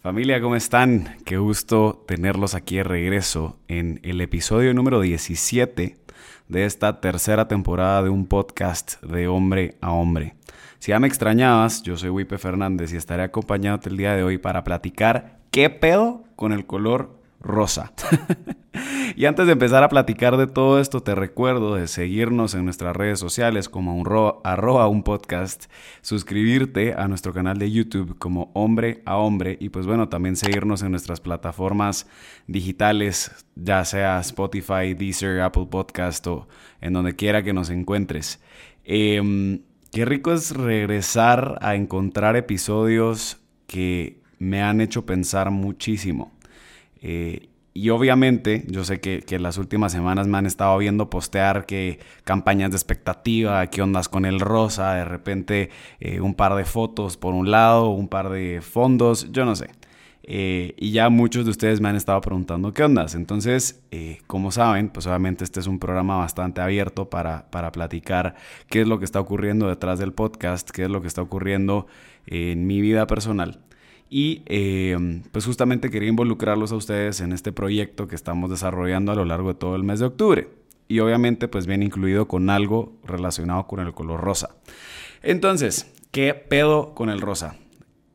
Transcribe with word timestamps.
Familia, 0.00 0.40
¿cómo 0.40 0.54
están? 0.54 1.16
Qué 1.24 1.38
gusto 1.38 2.04
tenerlos 2.06 2.54
aquí 2.54 2.76
de 2.76 2.84
regreso 2.84 3.58
en 3.66 3.98
el 4.04 4.20
episodio 4.20 4.72
número 4.72 5.00
17 5.00 5.96
de 6.46 6.64
esta 6.64 7.00
tercera 7.00 7.48
temporada 7.48 8.04
de 8.04 8.08
un 8.08 8.26
podcast 8.26 9.02
de 9.02 9.26
hombre 9.26 9.76
a 9.80 9.90
hombre. 9.90 10.36
Si 10.78 10.90
ya 10.90 11.00
me 11.00 11.08
extrañabas, 11.08 11.82
yo 11.82 11.96
soy 11.96 12.10
Wipe 12.10 12.38
Fernández 12.38 12.92
y 12.92 12.96
estaré 12.96 13.24
acompañándote 13.24 13.88
el 13.88 13.96
día 13.96 14.14
de 14.14 14.22
hoy 14.22 14.38
para 14.38 14.62
platicar 14.62 15.40
qué 15.50 15.68
pedo 15.68 16.22
con 16.36 16.52
el 16.52 16.64
color 16.64 17.18
rosa. 17.40 17.92
y 19.16 19.24
antes 19.26 19.46
de 19.46 19.52
empezar 19.52 19.82
a 19.82 19.88
platicar 19.88 20.36
de 20.36 20.46
todo 20.46 20.80
esto, 20.80 21.02
te 21.02 21.14
recuerdo 21.14 21.74
de 21.74 21.88
seguirnos 21.88 22.54
en 22.54 22.64
nuestras 22.64 22.96
redes 22.96 23.18
sociales 23.18 23.68
como 23.68 23.96
un 23.96 24.08
arroba 24.44 24.88
un 24.88 25.02
podcast, 25.02 25.66
suscribirte 26.00 26.94
a 26.94 27.08
nuestro 27.08 27.32
canal 27.32 27.58
de 27.58 27.70
YouTube 27.70 28.18
como 28.18 28.50
hombre 28.54 29.02
a 29.04 29.16
hombre 29.16 29.56
y 29.60 29.68
pues 29.68 29.86
bueno, 29.86 30.08
también 30.08 30.36
seguirnos 30.36 30.82
en 30.82 30.90
nuestras 30.90 31.20
plataformas 31.20 32.06
digitales, 32.46 33.46
ya 33.54 33.84
sea 33.84 34.20
Spotify, 34.20 34.94
Deezer, 34.94 35.40
Apple 35.40 35.66
Podcast 35.70 36.26
o 36.26 36.48
en 36.80 36.92
donde 36.92 37.14
quiera 37.16 37.42
que 37.42 37.52
nos 37.52 37.70
encuentres. 37.70 38.40
Em, 38.84 39.62
qué 39.92 40.04
rico 40.04 40.32
es 40.32 40.56
regresar 40.56 41.58
a 41.60 41.74
encontrar 41.74 42.36
episodios 42.36 43.38
que 43.66 44.20
me 44.38 44.62
han 44.62 44.80
hecho 44.80 45.04
pensar 45.04 45.50
muchísimo. 45.50 46.32
Eh, 47.00 47.47
y 47.74 47.90
obviamente, 47.90 48.64
yo 48.68 48.84
sé 48.84 49.00
que, 49.00 49.20
que, 49.20 49.38
las 49.38 49.56
últimas 49.56 49.92
semanas 49.92 50.26
me 50.26 50.38
han 50.38 50.46
estado 50.46 50.76
viendo 50.78 51.10
postear 51.10 51.66
que 51.66 52.00
campañas 52.24 52.70
de 52.70 52.76
expectativa, 52.76 53.66
qué 53.68 53.82
ondas 53.82 54.08
con 54.08 54.24
el 54.24 54.40
rosa, 54.40 54.94
de 54.94 55.04
repente 55.04 55.70
eh, 56.00 56.20
un 56.20 56.34
par 56.34 56.54
de 56.54 56.64
fotos 56.64 57.16
por 57.16 57.34
un 57.34 57.50
lado, 57.50 57.90
un 57.90 58.08
par 58.08 58.30
de 58.30 58.60
fondos, 58.62 59.30
yo 59.30 59.44
no 59.44 59.54
sé. 59.54 59.70
Eh, 60.30 60.74
y 60.76 60.90
ya 60.90 61.08
muchos 61.08 61.44
de 61.44 61.52
ustedes 61.52 61.80
me 61.80 61.88
han 61.88 61.96
estado 61.96 62.20
preguntando 62.20 62.74
qué 62.74 62.82
ondas. 62.82 63.14
Entonces, 63.14 63.82
como 64.26 64.50
saben, 64.50 64.90
pues 64.90 65.06
obviamente 65.06 65.44
este 65.44 65.60
es 65.60 65.66
un 65.66 65.78
programa 65.78 66.18
bastante 66.18 66.60
abierto 66.60 67.08
para, 67.08 67.48
para 67.50 67.72
platicar 67.72 68.34
qué 68.68 68.82
es 68.82 68.88
lo 68.88 68.98
que 68.98 69.04
está 69.04 69.20
ocurriendo 69.20 69.68
detrás 69.68 69.98
del 69.98 70.12
podcast, 70.12 70.68
qué 70.70 70.84
es 70.84 70.90
lo 70.90 71.00
que 71.00 71.08
está 71.08 71.22
ocurriendo 71.22 71.86
en 72.26 72.66
mi 72.66 72.80
vida 72.80 73.06
personal. 73.06 73.60
Y 74.10 74.42
em, 74.46 75.22
pues 75.32 75.44
justamente 75.44 75.90
quería 75.90 76.08
involucrarlos 76.08 76.72
a 76.72 76.76
ustedes 76.76 77.20
en 77.20 77.32
este 77.32 77.52
proyecto 77.52 78.08
que 78.08 78.14
estamos 78.14 78.50
desarrollando 78.50 79.12
a 79.12 79.14
lo 79.14 79.24
largo 79.24 79.48
de 79.48 79.58
todo 79.58 79.76
el 79.76 79.84
mes 79.84 80.00
de 80.00 80.06
octubre. 80.06 80.48
Y 80.88 81.00
obviamente 81.00 81.48
pues 81.48 81.66
viene 81.66 81.84
incluido 81.84 82.28
con 82.28 82.48
algo 82.48 82.96
relacionado 83.04 83.66
con 83.66 83.80
el 83.80 83.92
color 83.92 84.20
rosa. 84.20 84.56
Entonces, 85.22 85.92
¿qué 86.10 86.32
pedo 86.34 86.94
con 86.94 87.10
el 87.10 87.20
rosa? 87.20 87.56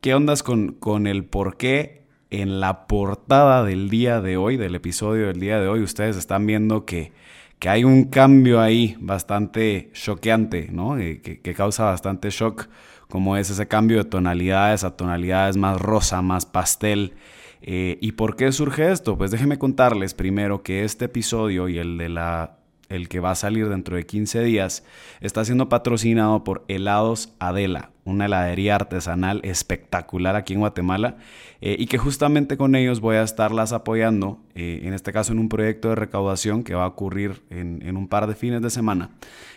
¿Qué 0.00 0.14
ondas 0.14 0.42
con, 0.42 0.72
con 0.72 1.06
el 1.06 1.24
por 1.24 1.56
qué 1.56 2.04
en 2.30 2.60
la 2.60 2.86
portada 2.86 3.64
del 3.64 3.88
día 3.88 4.20
de 4.20 4.36
hoy, 4.36 4.56
del 4.56 4.74
episodio 4.74 5.28
del 5.28 5.38
día 5.38 5.60
de 5.60 5.68
hoy, 5.68 5.82
ustedes 5.82 6.16
están 6.16 6.46
viendo 6.46 6.84
que, 6.84 7.12
que 7.60 7.68
hay 7.68 7.84
un 7.84 8.04
cambio 8.04 8.60
ahí 8.60 8.96
bastante 8.98 9.90
choqueante, 9.92 10.68
¿no? 10.72 10.98
Eh, 10.98 11.20
que, 11.22 11.40
que 11.40 11.54
causa 11.54 11.84
bastante 11.84 12.30
shock 12.30 12.66
como 13.08 13.36
es 13.36 13.50
ese 13.50 13.68
cambio 13.68 13.98
de 13.98 14.04
tonalidades 14.04 14.84
a 14.84 14.96
tonalidades 14.96 15.56
más 15.56 15.80
rosa, 15.80 16.22
más 16.22 16.46
pastel. 16.46 17.14
Eh, 17.62 17.98
¿Y 18.00 18.12
por 18.12 18.36
qué 18.36 18.52
surge 18.52 18.90
esto? 18.90 19.16
Pues 19.16 19.30
déjenme 19.30 19.58
contarles 19.58 20.14
primero 20.14 20.62
que 20.62 20.84
este 20.84 21.06
episodio 21.06 21.68
y 21.68 21.78
el 21.78 21.98
de 21.98 22.08
la 22.08 22.58
el 22.88 23.08
que 23.08 23.20
va 23.20 23.30
a 23.30 23.34
salir 23.34 23.68
dentro 23.68 23.96
de 23.96 24.06
15 24.06 24.42
días, 24.42 24.84
está 25.20 25.44
siendo 25.44 25.68
patrocinado 25.68 26.44
por 26.44 26.64
Helados 26.68 27.32
Adela, 27.38 27.90
una 28.04 28.26
heladería 28.26 28.74
artesanal 28.74 29.40
espectacular 29.44 30.36
aquí 30.36 30.52
en 30.52 30.60
Guatemala 30.60 31.16
eh, 31.60 31.76
y 31.78 31.86
que 31.86 31.98
justamente 31.98 32.56
con 32.56 32.74
ellos 32.74 33.00
voy 33.00 33.16
a 33.16 33.22
estarlas 33.22 33.72
apoyando, 33.72 34.38
eh, 34.54 34.82
en 34.84 34.92
este 34.92 35.12
caso 35.12 35.32
en 35.32 35.38
un 35.38 35.48
proyecto 35.48 35.88
de 35.88 35.94
recaudación 35.94 36.62
que 36.62 36.74
va 36.74 36.84
a 36.84 36.88
ocurrir 36.88 37.42
en, 37.50 37.96
un 37.96 38.08
par 38.08 38.26
de 38.26 38.34
fines 38.34 38.60
de 38.60 38.70
semana, 38.70 39.10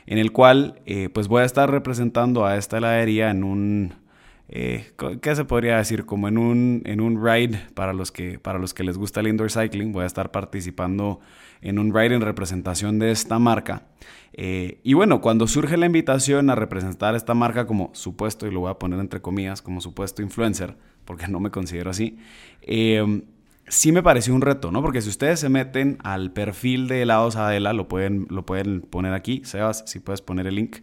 en 0.05 0.17
el 0.17 0.31
cual 0.31 0.79
eh, 0.85 1.09
pues 1.09 1.27
voy 1.27 1.41
a 1.41 1.45
estar 1.45 1.69
representando 1.69 2.45
a 2.45 2.57
esta 2.57 2.77
heladería 2.77 3.29
en 3.29 3.44
un... 3.44 4.06
¿Qué 4.49 5.35
se 5.35 5.45
podría 5.45 5.77
decir? 5.77 6.05
Como 6.05 6.27
en 6.27 6.37
un, 6.37 6.81
en 6.85 7.01
un 7.01 7.23
ride 7.23 7.59
para 7.73 7.93
los, 7.93 8.11
que, 8.11 8.39
para 8.39 8.59
los 8.59 8.73
que 8.73 8.83
les 8.83 8.97
gusta 8.97 9.19
el 9.19 9.27
indoor 9.27 9.51
cycling. 9.51 9.91
Voy 9.91 10.03
a 10.03 10.07
estar 10.07 10.31
participando 10.31 11.19
en 11.61 11.79
un 11.79 11.93
ride 11.93 12.15
en 12.15 12.21
representación 12.21 12.99
de 12.99 13.11
esta 13.11 13.39
marca. 13.39 13.87
Eh, 14.33 14.79
y 14.83 14.93
bueno, 14.93 15.19
cuando 15.19 15.47
surge 15.47 15.75
la 15.77 15.85
invitación 15.85 16.49
a 16.49 16.55
representar 16.55 17.15
esta 17.15 17.33
marca 17.33 17.65
como 17.65 17.89
supuesto, 17.93 18.47
y 18.47 18.51
lo 18.51 18.61
voy 18.61 18.71
a 18.71 18.75
poner 18.75 18.99
entre 18.99 19.21
comillas, 19.21 19.61
como 19.61 19.81
supuesto 19.81 20.21
influencer, 20.21 20.77
porque 21.05 21.27
no 21.27 21.39
me 21.39 21.49
considero 21.49 21.89
así, 21.89 22.17
eh, 22.61 23.23
sí 23.67 23.91
me 23.91 24.03
pareció 24.03 24.33
un 24.33 24.41
reto, 24.41 24.71
¿no? 24.71 24.81
Porque 24.81 25.01
si 25.01 25.09
ustedes 25.09 25.39
se 25.39 25.49
meten 25.49 25.97
al 26.03 26.31
perfil 26.31 26.87
de 26.87 27.01
helados 27.01 27.35
Adela, 27.35 27.73
lo 27.73 27.87
pueden, 27.87 28.27
lo 28.29 28.45
pueden 28.45 28.81
poner 28.81 29.13
aquí, 29.13 29.41
Sebas, 29.43 29.83
si 29.87 29.99
puedes 29.99 30.21
poner 30.21 30.47
el 30.47 30.55
link. 30.55 30.77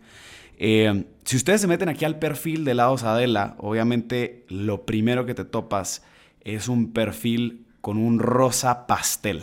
Eh, 0.58 1.06
si 1.24 1.36
ustedes 1.36 1.60
se 1.60 1.66
meten 1.66 1.88
aquí 1.88 2.04
al 2.04 2.18
perfil 2.18 2.64
de 2.64 2.72
helados 2.72 3.02
Adela, 3.02 3.56
obviamente 3.58 4.44
lo 4.48 4.84
primero 4.84 5.26
que 5.26 5.34
te 5.34 5.44
topas 5.44 6.04
es 6.40 6.68
un 6.68 6.92
perfil 6.92 7.66
con 7.80 7.96
un 7.96 8.18
rosa 8.18 8.86
pastel, 8.86 9.42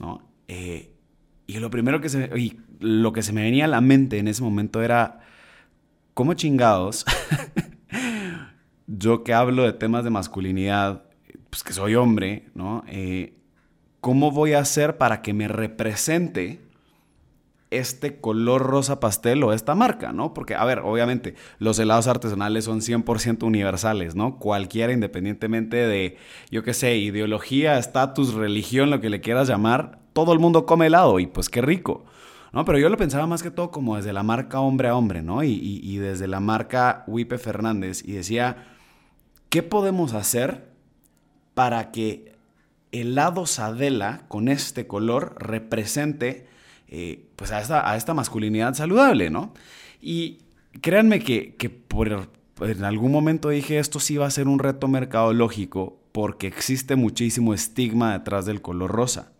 ¿no? 0.00 0.22
Eh, 0.48 0.92
y 1.46 1.58
lo 1.58 1.70
primero 1.70 2.00
que 2.00 2.08
se, 2.08 2.30
lo 2.80 3.12
que 3.12 3.22
se 3.22 3.32
me 3.32 3.42
venía 3.42 3.66
a 3.66 3.68
la 3.68 3.80
mente 3.80 4.18
en 4.18 4.28
ese 4.28 4.42
momento 4.42 4.82
era, 4.82 5.20
¿cómo 6.14 6.34
chingados? 6.34 7.04
Yo 8.86 9.22
que 9.22 9.34
hablo 9.34 9.64
de 9.64 9.72
temas 9.72 10.04
de 10.04 10.10
masculinidad, 10.10 11.04
pues 11.50 11.62
que 11.62 11.72
soy 11.72 11.94
hombre, 11.94 12.46
¿no? 12.54 12.84
Eh, 12.88 13.38
¿Cómo 14.00 14.30
voy 14.30 14.54
a 14.54 14.60
hacer 14.60 14.96
para 14.96 15.22
que 15.22 15.32
me 15.32 15.46
represente 15.46 16.60
este 17.78 18.20
color 18.20 18.62
rosa 18.62 19.00
pastel 19.00 19.42
o 19.44 19.52
esta 19.52 19.74
marca, 19.74 20.12
¿no? 20.12 20.34
Porque, 20.34 20.54
a 20.54 20.64
ver, 20.64 20.80
obviamente, 20.80 21.34
los 21.58 21.78
helados 21.78 22.06
artesanales 22.06 22.64
son 22.64 22.80
100% 22.80 23.42
universales, 23.44 24.14
¿no? 24.14 24.38
Cualquiera, 24.38 24.92
independientemente 24.92 25.76
de, 25.76 26.16
yo 26.50 26.62
qué 26.62 26.74
sé, 26.74 26.96
ideología, 26.96 27.78
estatus, 27.78 28.34
religión, 28.34 28.90
lo 28.90 29.00
que 29.00 29.10
le 29.10 29.20
quieras 29.20 29.48
llamar, 29.48 29.98
todo 30.12 30.32
el 30.32 30.38
mundo 30.38 30.66
come 30.66 30.86
helado 30.86 31.18
y 31.20 31.26
pues 31.26 31.48
qué 31.48 31.62
rico. 31.62 32.04
¿no? 32.52 32.64
Pero 32.64 32.78
yo 32.78 32.88
lo 32.88 32.96
pensaba 32.96 33.26
más 33.26 33.42
que 33.42 33.50
todo 33.50 33.70
como 33.70 33.96
desde 33.96 34.12
la 34.12 34.22
marca 34.22 34.60
hombre 34.60 34.88
a 34.88 34.94
hombre, 34.94 35.22
¿no? 35.22 35.42
Y, 35.42 35.96
desde 35.96 36.28
la 36.28 36.40
marca 36.40 37.04
Wipe 37.06 37.38
Fernández. 37.38 38.02
Y 38.06 38.12
decía, 38.12 38.76
¿qué 39.48 39.62
podemos 39.62 40.12
hacer 40.12 40.70
para 41.54 41.90
que 41.90 42.32
helado 42.92 43.46
Sadela 43.46 44.24
con 44.28 44.48
este 44.48 44.86
color 44.86 45.34
represente 45.38 46.46
eh, 46.88 47.30
pues 47.42 47.50
a 47.50 47.60
esta, 47.60 47.90
a 47.90 47.96
esta 47.96 48.14
masculinidad 48.14 48.72
saludable, 48.74 49.28
¿no? 49.28 49.52
Y 50.00 50.38
créanme 50.80 51.18
que, 51.18 51.56
que 51.56 51.70
por, 51.70 52.28
en 52.60 52.84
algún 52.84 53.10
momento 53.10 53.48
dije 53.48 53.80
esto 53.80 53.98
sí 53.98 54.16
va 54.16 54.26
a 54.26 54.30
ser 54.30 54.46
un 54.46 54.60
reto 54.60 54.86
mercadológico 54.86 55.98
porque 56.12 56.46
existe 56.46 56.94
muchísimo 56.94 57.52
estigma 57.52 58.12
detrás 58.12 58.46
del 58.46 58.62
color 58.62 58.92
rosa. 58.92 59.32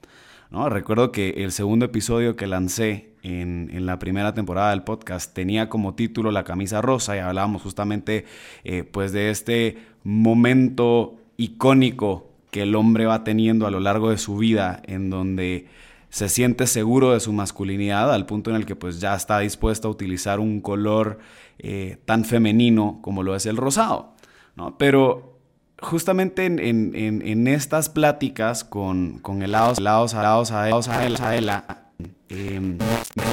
¿no? 0.51 0.69
Recuerdo 0.69 1.13
que 1.13 1.45
el 1.45 1.53
segundo 1.53 1.85
episodio 1.85 2.35
que 2.35 2.49
lancé 2.49 3.15
en, 3.23 3.71
la 3.87 4.01
primera 4.01 4.35
temporada 4.35 4.71
del 4.71 4.83
podcast 4.83 5.33
tenía 5.33 5.69
como 5.69 5.95
título 5.95 6.33
La 6.33 6.43
camisa 6.43 6.81
rosa 6.81 7.15
y 7.15 7.21
hablábamos 7.21 7.63
justamente 7.63 8.25
eh, 8.65 8.83
pues 8.83 9.13
de 9.13 9.31
este 9.31 9.79
momento 10.03 11.19
icónico 11.37 12.33
que 12.51 12.63
el 12.63 12.75
hombre 12.75 13.07
va 13.07 13.23
teniendo 13.23 13.65
a 13.65 13.71
lo 13.71 13.79
largo 13.79 14.11
de 14.11 14.19
su 14.19 14.39
vida 14.39 14.83
en 14.89 15.09
donde 15.09 15.69
se 16.13 16.29
siente 16.29 16.67
seguro 16.67 17.15
de 17.15 17.21
su 17.21 17.33
masculinidad 17.33 18.13
al 18.13 18.27
punto 18.27 18.51
en 18.51 18.57
el 18.57 18.67
que 18.67 18.77
pues 18.77 19.01
ya 19.01 19.15
está 19.15 19.39
dispuesto 19.39 19.89
a 19.89 19.91
utilizar 19.91 20.41
un 20.41 20.61
color 20.61 21.19
eh, 21.59 21.97
tan 22.05 22.27
femenino 22.27 22.99
como 23.01 23.23
lo 23.23 23.35
es 23.35 23.47
el 23.47 23.57
rosado. 23.57 24.13
¿no? 24.55 24.77
Pero 24.77 25.39
justamente 25.81 26.45
en, 26.45 26.59
en, 26.59 26.95
en, 26.95 27.49
estas 27.49 27.89
pláticas 27.89 28.63
con, 28.63 29.21
con 29.21 29.43
helados, 29.43 29.79
helados, 29.79 30.13
helados, 30.13 30.51
helados, 30.51 30.87
eh, 32.29 32.79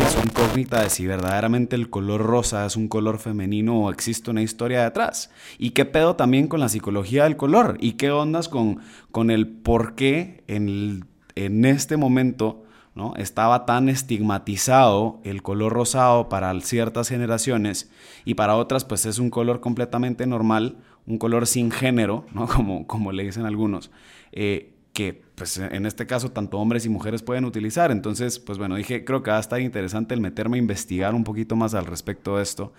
es 0.08 0.18
incógnita 0.24 0.82
de 0.82 0.90
si 0.90 1.06
verdaderamente 1.06 1.76
el 1.76 1.90
color 1.90 2.22
rosa 2.22 2.66
es 2.66 2.78
un 2.78 2.88
color 2.88 3.20
femenino 3.20 3.78
o 3.78 3.92
existe 3.92 4.32
una 4.32 4.42
historia 4.42 4.86
detrás. 4.86 5.32
Y 5.58 5.72
qué 5.72 5.84
pedo 5.84 6.16
también 6.16 6.48
con 6.48 6.62
la 6.62 6.70
psicología 6.70 7.26
del 7.26 7.36
color. 7.36 7.76
Y 7.82 7.94
qué 7.94 8.10
ondas 8.10 8.48
con, 8.48 8.80
con 9.12 9.32
el 9.32 9.50
por 9.50 9.96
qué 9.96 10.46
en, 10.48 11.06
en 11.36 11.66
este 11.66 11.98
momento 11.98 12.64
Estaba 13.18 13.66
tan 13.66 13.90
estigmatizado 13.90 15.20
el 15.24 15.42
color 15.42 15.74
rosado 15.74 16.30
para 16.30 16.60
ciertas 16.62 17.10
generaciones 17.10 17.90
y 18.26 18.36
para 18.36 18.56
otras 18.56 18.86
pues 18.86 19.06
es 19.06 19.20
un 19.20 19.30
color 19.30 19.62
completamente 19.62 20.28
normal, 20.28 20.78
un 21.08 21.18
color 21.18 21.48
sin 21.48 21.72
género, 21.72 22.26
¿no? 22.34 22.48
como, 22.56 22.86
como 22.88 23.12
le 23.12 23.24
dicen 23.24 23.46
algunos, 23.46 23.92
eh, 24.32 24.74
que 24.94 25.22
pues 25.36 25.58
en 25.58 25.86
este 25.86 26.06
caso 26.06 26.32
tanto 26.32 26.60
hombres 26.60 26.86
y 26.86 26.90
mujeres 26.90 27.24
pueden 27.24 27.46
utilizar. 27.46 27.92
Entonces, 27.92 28.40
pues 28.40 28.58
bueno, 28.58 28.76
dije, 28.76 29.06
creo 29.06 29.24
que 29.24 29.32
va 29.32 29.38
a 29.38 29.42
estar 29.42 29.62
interesante 29.62 30.14
el 30.14 30.22
meterme 30.22 30.58
a 30.58 30.60
investigar 30.60 31.16
un 31.16 31.24
poquito 31.24 31.56
más 31.56 31.74
al 31.74 31.86
respecto 31.86 32.38
de 32.38 32.44
esto 32.44 32.74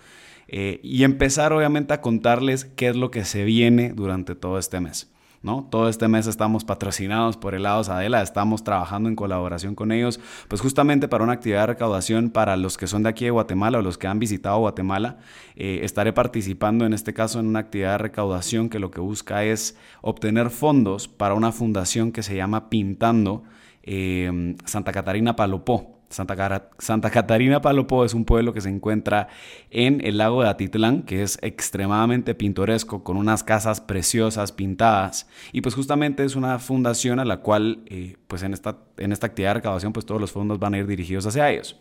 eh, 0.47 0.79
y 0.83 1.03
empezar 1.03 1.53
obviamente 1.53 1.93
a 1.93 2.01
contarles 2.01 2.65
qué 2.65 2.89
es 2.89 2.95
lo 2.95 3.09
que 3.09 3.25
se 3.25 3.43
viene 3.43 3.93
durante 3.93 4.35
todo 4.35 4.59
este 4.59 4.79
mes. 4.79 5.11
¿No? 5.43 5.67
Todo 5.69 5.89
este 5.89 6.07
mes 6.07 6.27
estamos 6.27 6.63
patrocinados 6.63 7.37
por 7.37 7.55
Helados 7.55 7.89
Adela, 7.89 8.21
estamos 8.21 8.63
trabajando 8.63 9.09
en 9.09 9.15
colaboración 9.15 9.75
con 9.75 9.91
ellos, 9.91 10.19
pues 10.47 10.61
justamente 10.61 11.07
para 11.07 11.23
una 11.23 11.33
actividad 11.33 11.61
de 11.61 11.67
recaudación 11.67 12.29
para 12.29 12.55
los 12.57 12.77
que 12.77 12.87
son 12.87 13.03
de 13.03 13.09
aquí 13.09 13.25
de 13.25 13.31
Guatemala 13.31 13.79
o 13.79 13.81
los 13.81 13.97
que 13.97 14.07
han 14.07 14.19
visitado 14.19 14.59
Guatemala. 14.59 15.17
Eh, 15.55 15.79
estaré 15.83 16.13
participando 16.13 16.85
en 16.85 16.93
este 16.93 17.13
caso 17.13 17.39
en 17.39 17.47
una 17.47 17.59
actividad 17.59 17.93
de 17.93 17.97
recaudación 17.99 18.69
que 18.69 18.79
lo 18.79 18.91
que 18.91 19.01
busca 19.01 19.43
es 19.43 19.77
obtener 20.01 20.49
fondos 20.49 21.07
para 21.07 21.33
una 21.33 21.51
fundación 21.51 22.11
que 22.11 22.23
se 22.23 22.35
llama 22.35 22.69
Pintando 22.69 23.43
eh, 23.83 24.55
Santa 24.65 24.91
Catarina 24.91 25.35
Palopó. 25.35 26.00
Santa, 26.11 27.09
Catarina 27.09 27.61
Palopó 27.61 28.03
es 28.05 28.13
un 28.13 28.25
pueblo 28.25 28.53
que 28.53 28.61
se 28.61 28.69
encuentra 28.69 29.29
en 29.69 30.05
el 30.05 30.17
lago 30.17 30.43
de 30.43 30.49
Atitlán, 30.49 31.03
que 31.03 31.23
es 31.23 31.39
extremadamente 31.41 32.35
pintoresco, 32.35 33.03
con 33.03 33.17
unas 33.17 33.43
casas 33.43 33.79
preciosas 33.81 34.51
pintadas. 34.51 35.27
Y 35.53 35.61
pues 35.61 35.73
justamente 35.73 36.25
es 36.25 36.35
una 36.35 36.59
fundación 36.59 37.19
a 37.19 37.25
la 37.25 37.37
cual, 37.37 37.83
eh, 37.87 38.17
pues 38.27 38.43
en 38.43 38.53
esta, 38.53 38.77
en 38.97 39.11
esta 39.11 39.27
actividad 39.27 39.51
de 39.51 39.55
recaudación, 39.55 39.93
pues 39.93 40.05
todos 40.05 40.19
los 40.19 40.31
fondos 40.31 40.59
van 40.59 40.73
a 40.73 40.79
ir 40.79 40.87
dirigidos 40.87 41.25
hacia 41.25 41.49
ellos. 41.49 41.79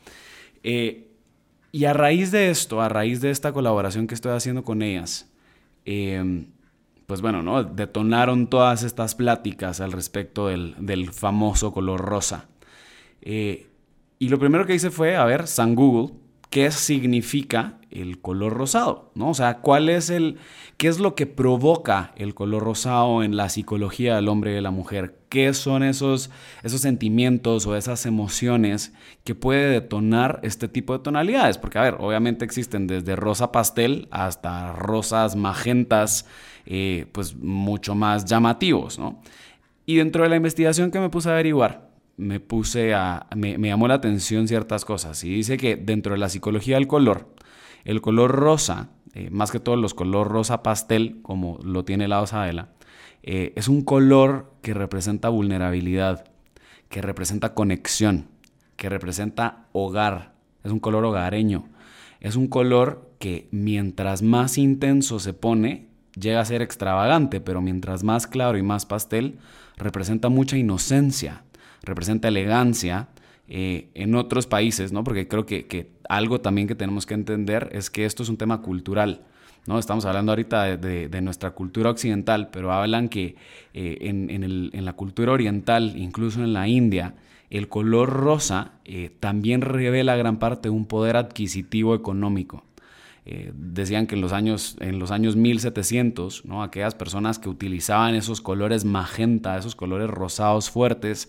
Eh, 0.63 1.09
y 1.73 1.85
a 1.85 1.93
raíz 1.93 2.31
de 2.31 2.51
esto, 2.51 2.81
a 2.81 2.89
raíz 2.89 3.21
de 3.21 3.31
esta 3.31 3.53
colaboración 3.53 4.07
que 4.07 4.15
estoy 4.15 4.33
haciendo 4.33 4.65
con 4.65 4.83
ellas, 4.83 5.31
em, 5.85 6.47
pues 7.07 7.21
bueno, 7.21 7.43
¿no? 7.43 7.65
Detonaron 7.65 8.49
todas 8.49 8.85
estas 8.85 9.17
pláticas 9.17 9.81
al 9.81 9.93
respecto 9.93 10.47
del, 10.49 10.77
del 10.79 11.13
famoso 11.13 11.73
color 11.73 12.01
rosa. 12.01 12.49
Eh, 13.23 13.70
y 14.23 14.29
lo 14.29 14.39
primero 14.39 14.67
que 14.67 14.75
hice 14.75 14.91
fue, 14.91 15.17
a 15.17 15.25
ver, 15.25 15.47
San 15.47 15.75
Google, 15.75 16.15
¿qué 16.51 16.71
significa 16.71 17.79
el 17.91 18.21
color 18.21 18.53
rosado? 18.53 19.13
¿No? 19.15 19.31
O 19.31 19.35
sea, 19.35 19.61
¿cuál 19.61 19.89
es 19.89 20.11
el, 20.11 20.37
qué 20.77 20.89
es 20.89 20.99
lo 21.01 21.15
que 21.15 21.25
provoca 21.25 22.13
el 22.17 22.35
color 22.35 22.63
rosado 22.63 23.23
en 23.23 23.39
la 23.39 23.49
psicología 23.49 24.17
del 24.17 24.29
hombre 24.29 24.51
y 24.51 24.55
de 24.57 24.61
la 24.61 24.73
mujer? 24.73 25.17
¿Qué 25.31 25.55
son 25.55 25.83
esos, 25.83 26.29
esos 26.63 26.83
sentimientos 26.83 27.67
o 27.67 27.75
esas 27.77 28.05
emociones 28.05 28.93
que 29.25 29.35
puede 29.35 29.71
detonar 29.71 30.41
este 30.43 30.69
tipo 30.69 30.93
de 30.93 31.03
tonalidades? 31.03 31.57
Porque, 31.57 31.79
a 31.79 31.83
ver, 31.83 31.97
obviamente 31.99 32.45
existen 32.45 32.87
desde 32.87 33.17
rosa 33.17 33.53
pastel 33.53 34.07
hasta 34.11 34.75
rosas 34.75 35.35
magentas, 35.35 36.27
eh, 36.67 37.07
pues 37.13 37.37
mucho 37.37 37.95
más 37.95 38.27
llamativos, 38.27 38.99
¿no? 38.99 39.23
Y 39.87 39.97
dentro 39.97 40.25
de 40.25 40.29
la 40.29 40.37
investigación 40.37 40.91
que 40.91 41.01
me 41.01 41.09
puse 41.09 41.31
a 41.31 41.33
averiguar, 41.33 41.90
me 42.21 42.41
puse 42.41 42.95
a, 42.95 43.27
me, 43.35 43.59
llamó 43.59 43.89
la 43.89 43.95
atención 43.95 44.47
ciertas 44.47 44.85
cosas. 44.85 45.25
Y 45.25 45.31
dice 45.31 45.57
que 45.57 45.77
dentro 45.77 46.13
de 46.13 46.19
la 46.19 46.29
psicología 46.29 46.77
del 46.77 46.87
color, 46.87 47.35
el 47.85 48.01
color 48.01 48.31
rosa, 48.33 48.91
eh, 49.15 49.31
más 49.31 49.51
que 49.51 49.61
todo 49.61 49.77
los 49.77 49.95
color 49.95 50.29
rosa 50.29 50.63
pastel, 50.63 51.21
como 51.23 51.59
lo 51.65 51.85
tiene 51.85 52.09
la 52.09 52.21
Osadela, 52.21 52.69
eh, 53.23 53.53
es 53.57 53.69
un 53.69 53.83
color 53.83 54.53
que 54.63 54.75
representa 54.75 55.29
vulnerabilidad, 55.29 56.25
que 56.89 57.03
representa 57.03 57.55
conexión, 57.55 58.29
que 58.77 58.89
representa 58.89 59.67
hogar, 59.73 60.35
es 60.65 60.73
un 60.73 60.81
color 60.81 61.05
hogareño, 61.05 61.69
es 62.21 62.37
un 62.37 62.49
color 62.49 63.11
que 63.19 63.49
mientras 63.51 64.23
más 64.23 64.59
intenso 64.59 65.19
se 65.19 65.35
pone, 65.35 65.89
llega 66.19 66.41
a 66.41 66.45
ser 66.45 66.63
extravagante, 66.63 67.41
pero 67.41 67.61
mientras 67.61 68.05
más 68.05 68.27
claro 68.27 68.59
y 68.59 68.63
más 68.63 68.87
pastel, 68.87 69.39
representa 69.77 70.29
mucha 70.29 70.57
inocencia, 70.57 71.45
representa 71.83 72.29
elegancia 72.29 73.09
eh, 73.53 73.89
en 73.95 74.15
otros 74.15 74.47
países, 74.47 74.93
¿no? 74.93 75.03
Porque 75.03 75.27
creo 75.27 75.45
que, 75.45 75.91
algo 76.09 76.41
también 76.41 76.69
que 76.69 76.77
tenemos 76.77 77.05
que 77.05 77.15
entender 77.15 77.69
es 77.73 77.91
que 77.91 78.05
esto 78.05 78.23
es 78.23 78.29
un 78.29 78.37
tema 78.37 78.63
cultural. 78.63 79.23
¿no? 79.67 79.77
Estamos 79.79 80.05
hablando 80.05 80.31
ahorita 80.31 80.77
de, 80.77 81.21
nuestra 81.21 81.51
cultura 81.51 81.91
occidental, 81.91 82.51
pero 82.53 82.73
hablan 82.73 83.09
que 83.09 83.35
eh, 83.75 83.99
en, 84.03 84.85
la 84.85 84.93
cultura 84.93 85.33
oriental, 85.33 85.95
incluso 85.97 86.45
en 86.45 86.53
la 86.53 86.69
India, 86.69 87.15
el 87.51 87.67
color 87.69 88.11
rosa 88.11 88.75
eh, 88.85 89.11
también 89.19 89.63
revela 89.63 90.15
gran 90.15 90.39
parte 90.39 90.69
de 90.69 90.75
un 90.75 90.87
poder 90.87 91.17
adquisitivo 91.17 91.97
económico. 91.97 92.65
decían 93.53 94.07
que 94.07 94.15
en 94.15 94.21
los 94.21 94.33
años, 94.33 94.77
en 94.79 95.01
los 95.01 95.11
años 95.11 95.35
1700, 95.35 96.45
¿no? 96.45 96.63
aquellas 96.63 96.95
personas 96.95 97.41
que 97.41 97.49
utilizaban 97.49 98.15
esos 98.15 98.41
colores 98.41 98.85
magenta, 98.85 99.59
esos 99.59 99.75
colores 99.75 100.09
rosados 100.09 100.71
fuertes, 100.71 101.29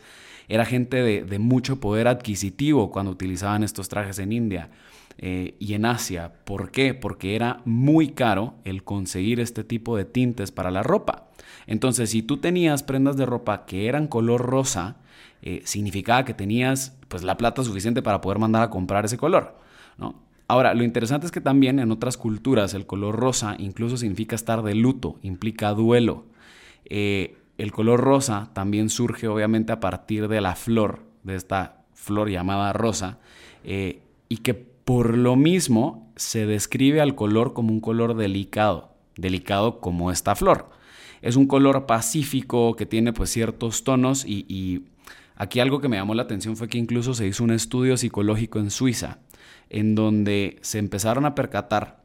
era 0.51 0.65
gente 0.65 1.01
de, 1.01 1.39
mucho 1.39 1.79
poder 1.79 2.09
adquisitivo 2.09 2.91
cuando 2.91 3.09
utilizaban 3.09 3.63
estos 3.63 3.87
trajes 3.87 4.19
en 4.19 4.33
India 4.33 4.69
eh, 5.17 5.55
y 5.59 5.75
en 5.75 5.85
Asia. 5.85 6.33
¿Por 6.43 6.71
qué? 6.71 6.93
Porque 6.93 7.37
era 7.37 7.61
muy 7.63 8.09
caro 8.09 8.55
el 8.65 8.83
conseguir 8.83 9.39
este 9.39 9.63
tipo 9.63 9.95
de 9.95 10.03
tintes 10.03 10.51
para 10.51 10.69
la 10.69 10.83
ropa. 10.83 11.29
Entonces, 11.67 12.09
si 12.09 12.21
tú 12.21 12.35
tenías 12.35 12.83
prendas 12.83 13.15
de 13.15 13.25
ropa 13.25 13.65
que 13.65 13.87
eran 13.87 14.07
color 14.07 14.41
rosa, 14.41 14.97
eh, 15.41 15.61
significaba 15.63 16.25
que 16.25 16.33
tenías 16.33 16.97
pues, 17.07 17.23
la 17.23 17.37
plata 17.37 17.63
suficiente 17.63 18.01
para 18.01 18.19
poder 18.19 18.37
mandar 18.37 18.63
a 18.63 18.69
comprar 18.69 19.05
ese 19.05 19.17
color. 19.17 19.55
Ahora, 20.49 20.73
lo 20.73 20.83
interesante 20.83 21.25
es 21.25 21.31
que 21.31 21.39
también 21.39 21.79
en 21.79 21.93
otras 21.93 22.17
culturas 22.17 22.73
el 22.73 22.85
color 22.85 23.15
rosa 23.15 23.55
incluso 23.57 23.95
significa 23.95 24.35
estar 24.35 24.63
de 24.63 24.75
luto, 24.75 25.15
implica 25.21 25.69
duelo. 25.69 26.25
Eh, 26.83 27.37
el 27.61 27.71
color 27.71 27.99
rosa 27.99 28.49
también 28.53 28.89
surge 28.89 29.27
obviamente 29.27 29.71
a 29.71 29.79
partir 29.79 30.27
de 30.27 30.41
la 30.41 30.55
flor, 30.55 31.03
de 31.21 31.35
esta 31.35 31.83
flor 31.93 32.27
llamada 32.27 32.73
rosa, 32.73 33.19
eh, 33.63 34.01
y 34.29 34.37
que 34.37 34.55
por 34.55 35.15
lo 35.15 35.35
mismo 35.35 36.11
se 36.15 36.47
describe 36.47 37.01
al 37.01 37.13
color 37.13 37.53
como 37.53 37.71
un 37.71 37.79
color 37.79 38.15
delicado, 38.15 38.95
delicado 39.15 39.79
como 39.79 40.11
esta 40.11 40.33
flor. 40.33 40.71
Es 41.21 41.35
un 41.35 41.45
color 41.45 41.85
pacífico 41.85 42.75
que 42.75 42.87
tiene 42.87 43.13
pues 43.13 43.29
ciertos 43.29 43.83
tonos 43.83 44.25
y, 44.25 44.85
aquí 45.35 45.59
algo 45.59 45.81
que 45.81 45.87
me 45.87 45.97
llamó 45.97 46.15
la 46.15 46.23
atención 46.23 46.57
fue 46.57 46.67
que 46.67 46.79
incluso 46.79 47.13
se 47.13 47.27
hizo 47.27 47.43
un 47.43 47.51
estudio 47.51 47.95
psicológico 47.95 48.57
en 48.57 48.71
Suiza, 48.71 49.19
en 49.69 49.93
donde 49.93 50.57
se 50.61 50.79
empezaron 50.79 51.27
a 51.27 51.35
percatar 51.35 52.01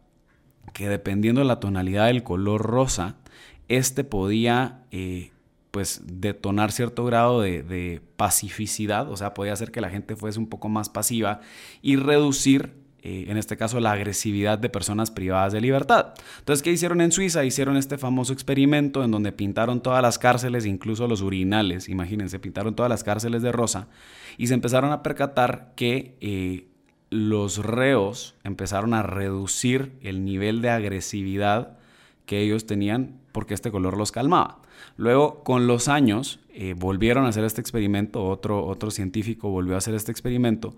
que 0.75 0.91
dependiendo 0.91 1.41
de 1.41 1.47
la 1.47 1.61
tonalidad 1.61 2.09
del 2.09 2.25
color 2.25 2.61
rosa, 2.61 3.17
este 3.69 4.05
podía 4.05 4.85
eh, 4.91 5.31
pues 5.77 6.01
detonar 6.07 6.73
cierto 6.73 7.05
grado 7.05 7.43
de, 7.43 8.01
pacificidad, 8.17 9.11
o 9.13 9.17
sea, 9.19 9.35
podía 9.35 9.53
hacer 9.53 9.71
que 9.71 9.83
la 9.83 9.91
gente 9.91 10.17
fuese 10.17 10.39
un 10.39 10.47
poco 10.47 10.71
más 10.71 10.89
pasiva 10.89 11.41
y 11.83 11.97
reducir, 11.97 12.73
eh, 13.03 13.27
en 13.29 13.37
este 13.37 13.59
caso, 13.59 13.79
la 13.79 13.93
agresividad 13.93 14.59
de 14.59 14.71
personas 14.71 15.11
privadas 15.11 15.53
de 15.53 15.61
libertad. 15.61 16.15
Entonces, 16.39 16.63
¿qué 16.63 16.73
hicieron 16.73 17.03
en 17.03 17.13
Suiza? 17.13 17.45
Hicieron 17.45 17.77
este 17.77 17.99
famoso 17.99 18.33
experimento 18.33 19.05
en 19.05 19.11
donde 19.11 19.33
pintaron 19.33 19.83
todas 19.83 20.01
las 20.01 20.19
cárceles, 20.19 20.65
incluso 20.65 21.07
los 21.09 21.21
urinales, 21.21 21.91
imagínense, 21.91 22.39
pintaron 22.39 22.75
todas 22.75 22.89
las 22.89 23.05
cárceles 23.05 23.43
de 23.43 23.53
rosa 23.53 23.89
y 24.39 24.47
se 24.47 24.55
empezaron 24.55 24.93
a 24.93 25.03
percatar 25.03 25.75
que... 25.77 26.17
Eh, 26.23 26.69
los 27.09 27.59
reos 27.59 28.35
empezaron 28.43 28.93
a 28.93 29.05
reducir 29.05 29.93
el 30.03 30.25
nivel 30.25 30.61
de 30.61 30.71
agresividad 30.71 31.76
que 32.27 32.41
ellos 32.41 32.67
tenían 32.67 33.21
porque 33.33 33.55
este 33.55 33.71
color 33.71 33.97
los 33.97 34.13
calmaba. 34.13 34.59
Luego, 34.97 35.43
con 35.43 35.67
los 35.67 35.89
años, 35.89 36.41
eh, 36.53 36.75
volvieron 36.77 37.25
a 37.25 37.29
hacer 37.29 37.45
este 37.45 37.61
experimento, 37.61 38.25
otro, 38.25 38.65
otro 38.67 38.91
científico 38.91 39.49
volvió 39.49 39.75
a 39.75 39.79
hacer 39.79 39.95
este 39.95 40.11
experimento, 40.11 40.75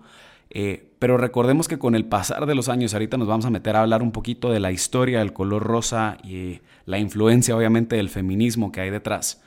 eh, 0.49 0.91
pero 0.99 1.17
recordemos 1.17 1.67
que 1.67 1.77
con 1.77 1.95
el 1.95 2.05
pasar 2.05 2.45
de 2.45 2.55
los 2.55 2.69
años, 2.69 2.93
ahorita 2.93 3.17
nos 3.17 3.27
vamos 3.27 3.45
a 3.45 3.49
meter 3.49 3.75
a 3.75 3.81
hablar 3.81 4.01
un 4.01 4.11
poquito 4.11 4.49
de 4.51 4.59
la 4.59 4.71
historia 4.71 5.19
del 5.19 5.31
color 5.31 5.63
rosa 5.63 6.17
y 6.23 6.35
eh, 6.35 6.61
la 6.85 6.97
influencia 6.97 7.55
obviamente 7.55 7.95
del 7.95 8.09
feminismo 8.09 8.71
que 8.71 8.81
hay 8.81 8.89
detrás. 8.89 9.41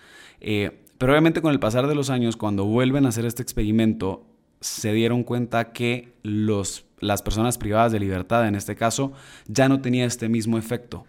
pero 0.98 1.12
obviamente 1.12 1.42
con 1.42 1.52
el 1.52 1.60
pasar 1.60 1.86
de 1.86 1.94
los 1.94 2.10
años, 2.10 2.36
cuando 2.36 2.64
vuelven 2.64 3.06
a 3.06 3.08
hacer 3.10 3.26
este 3.26 3.42
experimento, 3.42 4.24
se 4.60 4.92
dieron 4.92 5.24
cuenta 5.24 5.72
que 5.72 6.14
los, 6.22 6.84
las 7.00 7.20
personas 7.20 7.58
privadas 7.58 7.92
de 7.92 7.98
libertad, 7.98 8.46
en 8.46 8.54
este 8.54 8.76
caso, 8.76 9.12
ya 9.48 9.68
no 9.68 9.80
tenía 9.80 10.04
este 10.06 10.28
mismo 10.28 10.56
efecto. 10.56 11.04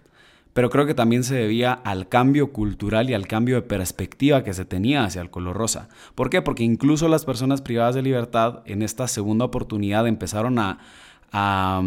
Pero 0.53 0.69
creo 0.69 0.85
que 0.85 0.93
también 0.93 1.23
se 1.23 1.35
debía 1.35 1.73
al 1.73 2.07
cambio 2.07 2.53
cultural 2.53 3.09
y 3.09 3.13
al 3.13 3.27
cambio 3.27 3.55
de 3.55 3.61
perspectiva 3.63 4.43
que 4.43 4.53
se 4.53 4.65
tenía 4.65 5.03
hacia 5.03 5.21
el 5.21 5.31
color 5.31 5.57
rosa. 5.57 5.89
¿Por 6.13 6.29
qué? 6.29 6.41
Porque 6.41 6.63
incluso 6.63 7.07
las 7.07 7.25
personas 7.25 7.61
privadas 7.61 7.95
de 7.95 8.03
libertad 8.03 8.61
en 8.65 8.83
esta 8.83 9.07
segunda 9.07 9.45
oportunidad 9.45 10.07
empezaron 10.07 10.59
a, 10.59 10.79
a, 11.31 11.81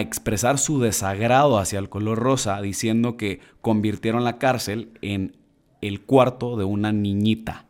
expresar 0.00 0.58
su 0.58 0.80
desagrado 0.80 1.58
hacia 1.58 1.78
el 1.78 1.90
color 1.90 2.18
rosa 2.18 2.60
diciendo 2.62 3.18
que 3.18 3.40
convirtieron 3.60 4.24
la 4.24 4.38
cárcel 4.38 4.90
en 5.02 5.36
el 5.82 6.00
cuarto 6.00 6.56
de 6.56 6.64
una 6.64 6.92
niñita. 6.92 7.66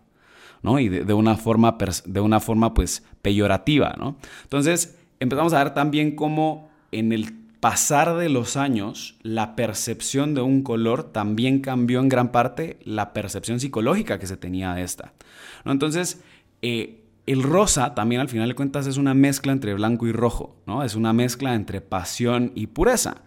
¿no? 0.62 0.78
Y 0.78 0.88
de, 0.88 1.12
una 1.12 1.34
forma, 1.34 1.76
de 2.04 2.20
una 2.20 2.38
forma 2.38 2.72
pues 2.72 3.02
peyorativa, 3.20 3.96
¿no? 3.98 4.16
Entonces 4.44 4.96
empezamos 5.18 5.52
a 5.54 5.64
ver 5.64 5.74
también 5.74 6.14
cómo 6.14 6.70
en 6.92 7.12
el 7.12 7.41
pasar 7.62 8.16
de 8.16 8.28
los 8.28 8.56
años 8.56 9.14
la 9.22 9.54
percepción 9.54 10.34
de 10.34 10.40
un 10.40 10.64
color 10.64 11.04
también 11.12 11.60
cambió 11.60 12.00
en 12.00 12.08
gran 12.08 12.32
parte 12.32 12.80
la 12.82 13.12
percepción 13.12 13.60
psicológica 13.60 14.18
que 14.18 14.26
se 14.26 14.36
tenía 14.36 14.74
de 14.74 14.82
esta, 14.82 15.12
¿no? 15.64 15.70
Entonces, 15.70 16.24
eh, 16.60 17.04
el 17.24 17.44
rosa 17.44 17.94
también 17.94 18.20
al 18.20 18.28
final 18.28 18.48
de 18.48 18.56
cuentas 18.56 18.88
es 18.88 18.96
una 18.96 19.14
mezcla 19.14 19.52
entre 19.52 19.74
blanco 19.74 20.08
y 20.08 20.12
rojo, 20.12 20.56
¿no? 20.66 20.82
Es 20.82 20.96
una 20.96 21.12
mezcla 21.12 21.54
entre 21.54 21.80
pasión 21.80 22.50
y 22.56 22.66
pureza. 22.66 23.18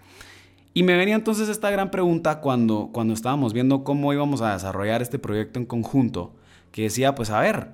Y 0.74 0.84
me 0.84 0.98
venía 0.98 1.15
entonces 1.15 1.48
esta 1.48 1.72
gran 1.72 1.89
pregunta 1.89 2.42
cuando, 2.42 2.89
cuando 2.92 3.13
estábamos 3.13 3.54
viendo 3.54 3.86
cómo 3.86 4.12
íbamos 4.12 4.42
a 4.42 4.51
desarrollar 4.51 5.01
este 5.01 5.18
proyecto 5.18 5.60
en 5.60 5.65
conjunto, 5.65 6.36
que 6.74 6.82
decía, 6.82 7.15
pues 7.15 7.30
a 7.30 7.39
ver, 7.39 7.70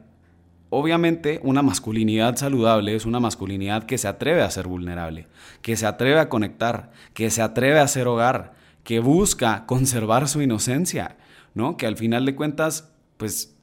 obviamente 0.71 1.39
una 1.43 1.61
masculinidad 1.61 2.37
saludable 2.37 2.95
es 2.95 3.05
una 3.05 3.19
masculinidad 3.19 3.83
que 3.83 3.99
se 3.99 4.07
atreve 4.07 4.41
a 4.41 4.49
ser 4.49 4.67
vulnerable, 4.67 5.27
que 5.61 5.77
se 5.77 5.85
atreve 5.85 6.19
a 6.19 6.29
conectar, 6.29 6.91
que 7.13 7.29
se 7.29 7.43
atreve 7.43 7.79
a 7.79 7.87
ser 7.87 8.07
hogar, 8.07 8.53
que 8.83 8.99
busca 8.99 9.65
conservar 9.67 10.27
su 10.27 10.41
inocencia, 10.41 11.17
¿no? 11.53 11.77
Que 11.77 11.85
al 11.85 11.97
final 11.97 12.25
de 12.25 12.35
cuentas, 12.35 12.89
pues 13.17 13.55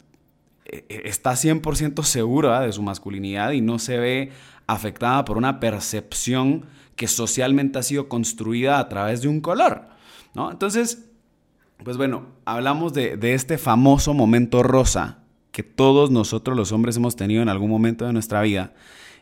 e, 0.66 0.84
e, 0.88 1.08
está 1.08 1.32
100% 1.32 2.04
segura 2.04 2.60
de 2.60 2.72
su 2.72 2.82
masculinidad 2.82 3.52
y 3.52 3.62
no 3.62 3.78
se 3.78 3.98
ve 3.98 4.30
afectada 4.66 5.24
por 5.24 5.38
una 5.38 5.60
percepción 5.60 6.66
que 6.94 7.08
socialmente 7.08 7.78
ha 7.78 7.82
sido 7.82 8.08
construida 8.08 8.78
a 8.78 8.88
través 8.88 9.22
de 9.22 9.28
un 9.28 9.40
color, 9.40 9.88
¿no? 10.34 10.50
Entonces, 10.50 11.06
pues 11.82 11.96
bueno, 11.96 12.26
hablamos 12.44 12.92
de, 12.92 13.18
este 13.34 13.56
famoso 13.56 14.12
momento 14.12 14.62
rosa 14.62 15.18
que 15.58 15.64
todos 15.64 16.12
nosotros 16.12 16.56
los 16.56 16.70
hombres 16.70 16.96
hemos 16.98 17.16
tenido 17.16 17.42
en 17.42 17.48
algún 17.48 17.68
momento 17.68 18.06
de 18.06 18.12
nuestra 18.12 18.42
vida, 18.42 18.74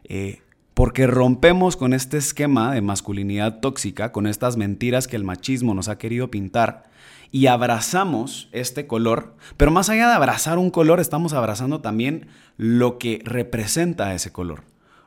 eh, 0.05 0.43
porque 0.75 1.07
rompemos 1.07 1.79
con 1.79 1.95
este 1.95 2.19
esquema 2.19 2.75
de 2.75 2.83
masculinidad 2.83 3.61
tóxica, 3.61 4.13
con 4.13 4.27
estas 4.27 4.59
mentiras 4.59 5.09
que 5.09 5.17
el 5.17 5.25
machismo 5.25 5.73
nos 5.73 5.89
ha 5.89 5.97
querido 5.97 6.31
pintar, 6.31 6.91
y 7.33 7.47
abrazamos 7.47 8.51
este 8.53 8.87
color, 8.87 9.35
pero 9.57 9.71
más 9.71 9.89
allá 9.89 10.09
de 10.09 10.13
abrazar 10.13 10.59
un 10.59 10.69
color, 10.69 11.01
estamos 11.01 11.33
abrazando 11.33 11.81
también 11.81 12.29
lo 12.59 12.99
que 12.99 13.23
representa 13.25 14.13
ese 14.13 14.31
color. 14.31 14.65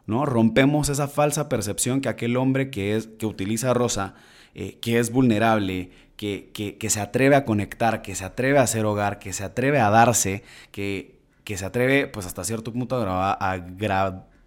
¿no? 0.08 0.26
Rompemos 0.26 0.90
esa 0.90 1.08
falsa 1.08 1.48
percepción 1.48 2.02
que 2.02 2.10
aquel 2.10 2.38
hombre 2.38 2.72
que, 2.72 2.96
es, 2.96 3.06
que 3.06 3.28
utiliza 3.28 3.76
rosa, 3.76 4.16
eh, 4.56 4.80
que 4.82 4.98
es 4.98 5.12
vulnerable, 5.12 5.92
que, 6.18 6.50
que, 6.80 6.90
se 6.90 7.00
atreve 7.00 7.36
a 7.36 7.46
conectar, 7.46 8.02
que 8.02 8.16
se 8.16 8.26
atreve 8.26 8.58
a 8.58 8.64
hacer 8.64 8.84
hogar, 8.86 9.20
que 9.20 9.32
se 9.32 9.44
atreve 9.44 9.80
a 9.80 9.92
darse, 9.92 10.44
que, 10.72 11.19
que 11.50 11.58
se 11.58 11.66
atreve 11.66 12.06
pues 12.06 12.28
hasta 12.28 12.44
cierto 12.44 12.72
punto 12.72 12.96
a, 12.96 13.36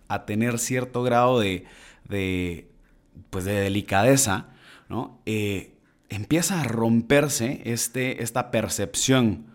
a, 0.08 0.24
tener 0.24 0.60
cierto 0.60 1.02
grado 1.02 1.40
de, 1.40 1.64
pues, 3.30 3.44
de 3.44 3.54
delicadeza, 3.54 4.50
¿no? 4.88 5.18
Eh, 5.26 5.74
empieza 6.10 6.60
a 6.60 6.62
romperse 6.62 7.60
este, 7.64 8.22
esta 8.22 8.52
percepción 8.52 9.46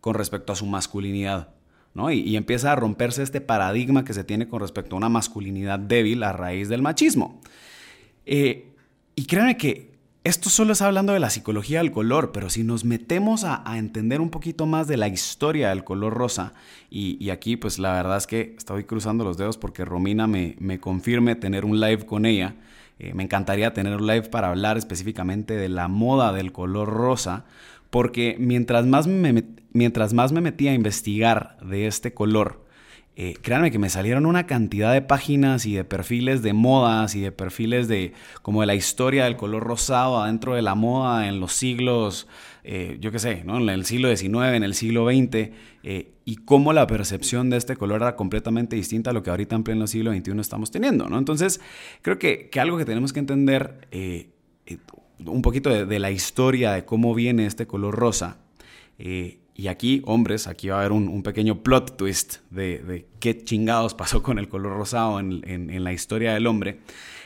con 0.00 0.14
respecto 0.14 0.54
a 0.54 0.56
su 0.56 0.64
masculinidad. 0.64 1.50
Y, 2.10 2.34
empieza 2.34 2.72
a 2.72 2.76
romperse 2.76 3.22
este 3.22 3.42
paradigma 3.42 4.02
que 4.02 4.14
se 4.14 4.24
tiene 4.24 4.48
con 4.48 4.60
respecto 4.60 4.96
a 4.96 4.98
una 4.98 5.10
masculinidad 5.10 5.78
débil 5.78 6.22
a 6.22 6.32
raíz 6.32 6.70
del 6.70 6.80
machismo. 6.80 7.42
Eh, 8.24 8.72
y 9.14 9.26
créanme 9.26 9.58
que 9.58 9.95
esto 10.26 10.50
solo 10.50 10.72
está 10.72 10.86
hablando 10.86 11.12
de 11.12 11.20
la 11.20 11.30
psicología 11.30 11.78
del 11.78 11.92
color, 11.92 12.32
pero 12.32 12.50
si 12.50 12.64
nos 12.64 12.84
metemos 12.84 13.44
a, 13.44 13.62
entender 13.78 14.20
un 14.20 14.30
poquito 14.30 14.66
más 14.66 14.88
de 14.88 14.96
la 14.96 15.06
historia 15.06 15.68
del 15.68 15.84
color 15.84 16.14
rosa, 16.14 16.52
y, 16.90 17.30
aquí 17.30 17.56
pues 17.56 17.78
la 17.78 17.92
verdad 17.92 18.16
es 18.16 18.26
que 18.26 18.56
estoy 18.58 18.82
cruzando 18.82 19.22
los 19.22 19.36
dedos 19.36 19.56
porque 19.56 19.84
Romina 19.84 20.26
me, 20.26 20.56
me 20.58 20.80
confirme 20.80 21.36
tener 21.36 21.64
un 21.64 21.78
live 21.78 22.06
con 22.06 22.26
ella, 22.26 22.56
eh, 22.98 23.14
me 23.14 23.22
encantaría 23.22 23.72
tener 23.72 23.94
un 23.94 24.08
live 24.08 24.28
para 24.28 24.48
hablar 24.48 24.76
específicamente 24.76 25.54
de 25.54 25.68
la 25.68 25.86
moda 25.86 26.32
del 26.32 26.50
color 26.50 26.88
rosa, 26.88 27.44
porque 27.90 28.34
mientras 28.40 28.84
más 28.84 29.06
me, 29.06 29.44
mientras 29.72 30.12
más 30.12 30.32
me 30.32 30.40
metí 30.40 30.66
a 30.66 30.74
investigar 30.74 31.56
de 31.64 31.86
este 31.86 32.14
color, 32.14 32.65
eh, 33.18 33.34
créanme 33.40 33.70
que 33.70 33.78
me 33.78 33.88
salieron 33.88 34.26
una 34.26 34.46
cantidad 34.46 34.92
de 34.92 35.00
páginas 35.00 35.64
y 35.64 35.72
de 35.72 35.84
perfiles 35.84 36.42
de 36.42 36.52
modas 36.52 37.14
y 37.14 37.22
de 37.22 37.32
perfiles 37.32 37.88
de 37.88 38.12
como 38.42 38.60
de 38.60 38.66
la 38.66 38.74
historia 38.74 39.24
del 39.24 39.38
color 39.38 39.64
rosado 39.64 40.20
adentro 40.20 40.54
de 40.54 40.60
la 40.60 40.74
moda 40.74 41.26
en 41.26 41.40
los 41.40 41.54
siglos, 41.54 42.28
eh, 42.62 42.98
yo 43.00 43.12
qué 43.12 43.18
sé, 43.18 43.42
¿no? 43.42 43.56
en 43.56 43.70
el 43.70 43.86
siglo 43.86 44.14
XIX, 44.14 44.52
en 44.52 44.64
el 44.64 44.74
siglo 44.74 45.06
XX, 45.06 45.50
eh, 45.82 46.12
y 46.26 46.36
cómo 46.36 46.74
la 46.74 46.86
percepción 46.86 47.48
de 47.48 47.56
este 47.56 47.74
color 47.76 48.02
era 48.02 48.16
completamente 48.16 48.76
distinta 48.76 49.10
a 49.10 49.12
lo 49.14 49.22
que 49.22 49.30
ahorita 49.30 49.56
en 49.56 49.64
pleno 49.64 49.86
siglo 49.86 50.12
XXI 50.12 50.38
estamos 50.38 50.70
teniendo. 50.70 51.08
¿no? 51.08 51.16
Entonces, 51.16 51.62
creo 52.02 52.18
que, 52.18 52.50
que 52.50 52.60
algo 52.60 52.76
que 52.76 52.84
tenemos 52.84 53.14
que 53.14 53.20
entender 53.20 53.78
un 55.24 55.40
poquito 55.40 55.70
de, 55.70 55.98
la 55.98 56.10
historia 56.10 56.72
de 56.72 56.84
cómo 56.84 57.14
viene 57.14 57.46
este 57.46 57.66
color 57.66 57.94
rosa. 57.94 58.40
Y 59.58 59.68
aquí, 59.68 60.02
hombres, 60.04 60.46
aquí 60.46 60.68
va 60.68 60.76
a 60.76 60.78
haber 60.80 60.92
un, 60.92 61.22
pequeño 61.22 61.62
plot 61.62 61.96
twist 61.96 62.36
de, 62.50 63.06
qué 63.20 63.42
chingados 63.42 63.94
pasó 63.94 64.22
con 64.22 64.38
el 64.38 64.48
color 64.48 64.76
rosado 64.76 65.18
en, 65.18 65.42
en, 65.46 65.82
la 65.82 65.94
historia 65.94 66.34
del 66.34 66.46
hombre. 66.46 66.80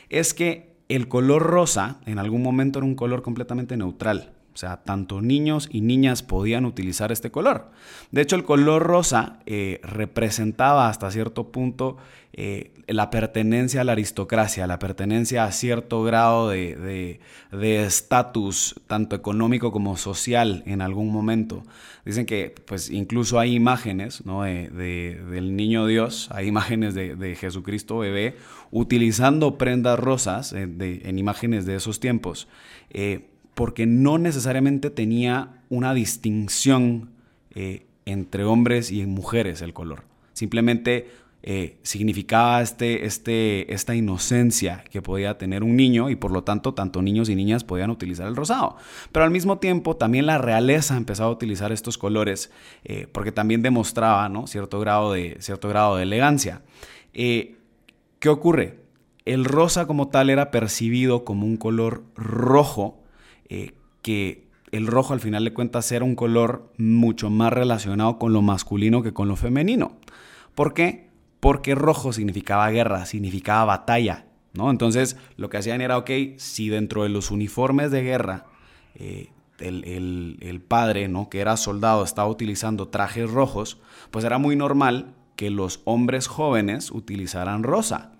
Es 0.09 0.33
que 0.33 0.77
el 0.87 1.09
color 1.09 1.43
rosa 1.43 1.99
en 2.05 2.19
algún 2.19 2.41
momento 2.41 2.79
era 2.79 2.85
un 2.85 2.95
color 2.95 3.21
completamente 3.21 3.75
neutral. 3.75 4.31
O 4.53 4.57
sea, 4.57 4.83
tanto 4.83 5.21
niños 5.21 5.69
y 5.71 5.81
niñas 5.81 6.23
podían 6.23 6.65
utilizar 6.65 7.11
este 7.11 7.31
color. 7.31 7.71
De 8.11 8.21
hecho, 8.21 8.35
el 8.35 8.43
color 8.43 8.83
rosa 8.83 9.39
eh, 9.45 9.79
representaba 9.83 10.89
hasta 10.89 11.09
cierto 11.09 11.51
punto 11.51 11.97
eh, 12.33 12.73
la 12.87 13.09
pertenencia 13.09 13.81
a 13.81 13.83
la 13.83 13.93
aristocracia, 13.93 14.67
la 14.67 14.79
pertenencia 14.79 15.45
a 15.45 15.51
cierto 15.51 16.03
grado 16.03 16.49
de 16.49 17.19
estatus, 17.51 18.75
tanto 18.87 19.15
económico 19.15 19.71
como 19.71 19.95
social 19.95 20.63
en 20.65 20.81
algún 20.81 21.11
momento. 21.11 21.63
Dicen 22.05 22.25
que 22.25 22.53
pues 22.65 22.89
incluso 22.89 23.39
hay 23.39 23.53
imágenes 23.53 24.25
¿no? 24.25 24.43
de, 24.43 24.69
del 25.29 25.55
niño 25.55 25.85
Dios, 25.85 26.29
hay 26.31 26.47
imágenes 26.47 26.95
de, 26.95 27.35
Jesucristo 27.35 27.99
bebé 27.99 28.35
utilizando 28.71 29.57
prendas 29.57 29.99
rosas 29.99 30.53
eh, 30.53 30.67
en 31.03 31.19
imágenes 31.19 31.65
de 31.65 31.75
esos 31.75 31.99
tiempos. 31.99 32.47
Porque 33.53 33.85
no 33.85 34.17
necesariamente 34.17 34.89
tenía 34.89 35.63
una 35.69 35.93
distinción 35.93 37.09
eh, 37.53 37.85
entre 38.05 38.43
hombres 38.43 38.91
y 38.91 39.05
mujeres 39.05 39.61
el 39.61 39.73
color. 39.73 40.03
Simplemente 40.33 41.09
eh, 41.43 41.77
significaba 41.81 42.61
este, 42.61 43.05
este, 43.05 43.73
esta 43.73 43.95
inocencia 43.95 44.83
que 44.89 45.01
podía 45.01 45.37
tener 45.37 45.63
un 45.63 45.75
niño 45.75 46.09
y 46.09 46.15
por 46.15 46.31
lo 46.31 46.43
tanto 46.43 46.73
tanto 46.73 47.01
niños 47.01 47.29
y 47.29 47.35
niñas 47.35 47.63
podían 47.63 47.89
utilizar 47.89 48.27
el 48.27 48.35
rosado. 48.35 48.77
Pero 49.11 49.25
al 49.25 49.31
mismo 49.31 49.57
tiempo 49.57 49.95
también 49.95 50.25
la 50.25 50.37
realeza 50.37 50.97
empezaba 50.97 51.29
a 51.29 51.33
utilizar 51.33 51.71
estos 51.71 51.97
colores 51.97 52.51
eh, 52.83 53.07
porque 53.11 53.31
también 53.31 53.61
demostraba 53.61 54.29
¿no? 54.29 54.47
cierto, 54.47 54.79
grado 54.79 55.13
de, 55.13 55.37
cierto 55.39 55.67
grado 55.67 55.97
de 55.97 56.03
elegancia. 56.03 56.61
¿Qué 57.13 58.29
ocurre? 58.29 58.79
El 59.25 59.45
rosa 59.45 59.87
como 59.87 60.07
tal 60.07 60.29
era 60.29 60.51
percibido 60.51 61.25
como 61.25 61.45
un 61.45 61.57
color 61.57 62.03
rojo 62.15 63.00
eh, 63.53 63.73
que 64.01 64.47
el 64.71 64.87
rojo 64.87 65.11
al 65.11 65.19
final 65.19 65.43
de 65.43 65.51
cuentas 65.51 65.91
era 65.91 66.05
un 66.05 66.15
color 66.15 66.71
mucho 66.77 67.29
más 67.29 67.51
relacionado 67.51 68.17
con 68.17 68.31
lo 68.31 68.41
masculino 68.41 69.03
que 69.03 69.11
con 69.11 69.27
lo 69.27 69.35
femenino. 69.35 69.97
¿Por 70.55 70.73
qué? 70.73 71.09
Porque 71.41 71.75
rojo 71.75 72.13
significaba 72.13 72.69
guerra, 72.69 73.05
significaba 73.05 73.65
batalla, 73.65 74.25
¿no? 74.53 74.71
Entonces 74.71 75.17
lo 75.35 75.49
que 75.49 75.57
hacían 75.57 75.81
era, 75.81 75.97
ok, 75.97 76.09
si 76.37 76.69
dentro 76.69 77.03
de 77.03 77.09
los 77.09 77.29
uniformes 77.29 77.91
de 77.91 78.03
guerra 78.03 78.45
eh, 78.95 79.27
el, 79.59 80.37
el, 80.39 80.61
padre, 80.61 81.09
¿no? 81.09 81.27
Que 81.27 81.41
era 81.41 81.57
soldado, 81.57 82.05
estaba 82.05 82.29
utilizando 82.29 82.87
trajes 82.87 83.29
rojos, 83.29 83.79
pues 84.11 84.23
era 84.23 84.37
muy 84.37 84.55
normal 84.55 85.13
que 85.35 85.49
los 85.49 85.81
hombres 85.83 86.27
jóvenes 86.27 86.89
utilizaran 86.89 87.63
rosa, 87.63 88.13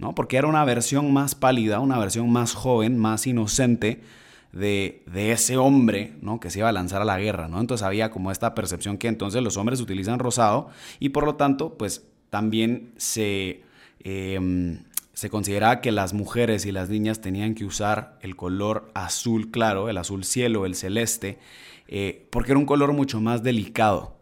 ¿no? 0.00 0.12
Porque 0.16 0.38
era 0.38 0.48
una 0.48 0.64
versión 0.64 1.12
más 1.12 1.36
pálida, 1.36 1.78
una 1.78 2.00
versión 2.00 2.32
más 2.32 2.54
joven, 2.54 2.98
más 2.98 3.28
inocente 3.28 4.02
de, 4.52 5.02
ese 5.32 5.56
hombre 5.56 6.14
¿no? 6.20 6.38
que 6.38 6.50
se 6.50 6.60
iba 6.60 6.68
a 6.68 6.72
lanzar 6.72 7.02
a 7.02 7.04
la 7.04 7.18
guerra. 7.18 7.48
¿no? 7.48 7.60
Entonces 7.60 7.84
había 7.84 8.10
como 8.10 8.30
esta 8.30 8.54
percepción 8.54 8.98
que 8.98 9.08
entonces 9.08 9.42
los 9.42 9.56
hombres 9.56 9.80
utilizan 9.80 10.18
rosado 10.18 10.68
y 11.00 11.10
por 11.10 11.24
lo 11.24 11.36
tanto, 11.36 11.76
pues 11.76 12.06
también 12.30 12.92
se, 12.96 13.62
em, 14.00 14.84
se 15.12 15.30
consideraba 15.30 15.80
que 15.80 15.92
las 15.92 16.12
mujeres 16.12 16.66
y 16.66 16.72
las 16.72 16.88
niñas 16.88 17.20
tenían 17.20 17.54
que 17.54 17.64
usar 17.64 18.18
el 18.20 18.36
color 18.36 18.90
azul 18.94 19.50
claro, 19.50 19.88
el 19.88 19.98
azul 19.98 20.24
cielo, 20.24 20.66
el 20.66 20.74
celeste, 20.74 21.38
eh, 21.88 22.26
porque 22.30 22.52
era 22.52 22.58
un 22.58 22.66
color 22.66 22.92
mucho 22.92 23.20
más 23.20 23.42
delicado. 23.42 24.16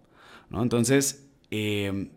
¿no? 0.49 0.63
Entonces, 0.63 1.29
em, 1.51 2.11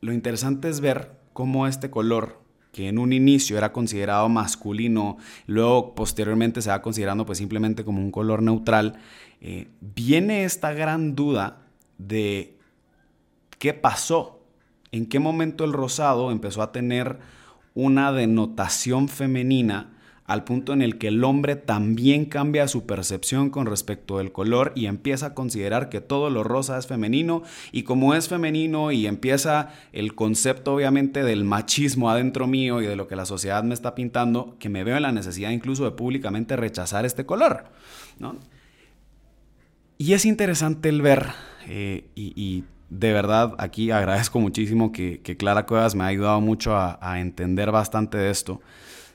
lo 0.00 0.12
interesante 0.12 0.68
es 0.68 0.80
ver 0.80 1.12
cómo 1.32 1.66
este 1.66 1.90
color 1.90 2.40
que 2.72 2.88
en 2.88 2.98
un 2.98 3.12
inicio 3.12 3.56
era 3.56 3.72
considerado 3.72 4.28
masculino, 4.28 5.16
luego 5.46 5.94
posteriormente 5.94 6.62
se 6.62 6.70
va 6.70 6.82
considerando 6.82 7.26
pues 7.26 7.38
simplemente 7.38 7.84
como 7.84 8.00
un 8.00 8.10
color 8.10 8.42
neutral, 8.42 8.98
eh, 9.40 9.68
viene 9.80 10.44
esta 10.44 10.72
gran 10.72 11.14
duda 11.14 11.62
de 11.98 12.56
qué 13.58 13.74
pasó, 13.74 14.40
en 14.92 15.06
qué 15.06 15.18
momento 15.18 15.64
el 15.64 15.72
rosado 15.72 16.30
empezó 16.30 16.62
a 16.62 16.72
tener 16.72 17.18
una 17.74 18.12
denotación 18.12 19.08
femenina 19.08 19.97
al 20.28 20.44
punto 20.44 20.74
en 20.74 20.82
el 20.82 20.98
que 20.98 21.08
el 21.08 21.24
hombre 21.24 21.56
también 21.56 22.26
cambia 22.26 22.68
su 22.68 22.84
percepción 22.84 23.48
con 23.48 23.64
respecto 23.64 24.18
del 24.18 24.30
color 24.30 24.72
y 24.76 24.84
empieza 24.84 25.26
a 25.26 25.34
considerar 25.34 25.88
que 25.88 26.02
todo 26.02 26.28
lo 26.28 26.44
rosa 26.44 26.76
es 26.76 26.86
femenino 26.86 27.42
y 27.72 27.82
como 27.82 28.14
es 28.14 28.28
femenino 28.28 28.92
y 28.92 29.06
empieza 29.06 29.70
el 29.94 30.14
concepto 30.14 30.74
obviamente 30.74 31.24
del 31.24 31.44
machismo 31.44 32.10
adentro 32.10 32.46
mío 32.46 32.82
y 32.82 32.86
de 32.86 32.94
lo 32.94 33.08
que 33.08 33.16
la 33.16 33.24
sociedad 33.24 33.64
me 33.64 33.72
está 33.72 33.94
pintando, 33.94 34.54
que 34.58 34.68
me 34.68 34.84
veo 34.84 34.96
en 34.96 35.02
la 35.02 35.12
necesidad 35.12 35.50
incluso 35.50 35.84
de 35.84 35.92
públicamente 35.92 36.56
rechazar 36.56 37.06
este 37.06 37.24
color. 37.24 37.64
Y 39.96 40.12
es 40.12 40.26
interesante 40.26 40.90
el 40.90 41.00
ver, 41.00 41.28
eh, 41.66 42.10
y, 42.14 42.64
de 42.90 43.12
verdad 43.12 43.54
aquí 43.58 43.90
agradezco 43.90 44.40
muchísimo 44.40 44.92
que, 44.92 45.20
Clara 45.38 45.64
Cuevas 45.64 45.94
me 45.94 46.04
ha 46.04 46.08
ayudado 46.08 46.40
mucho 46.42 46.76
a, 46.76 46.98
a 47.00 47.20
entender 47.20 47.70
bastante 47.70 48.18
de 48.18 48.30
esto, 48.30 48.60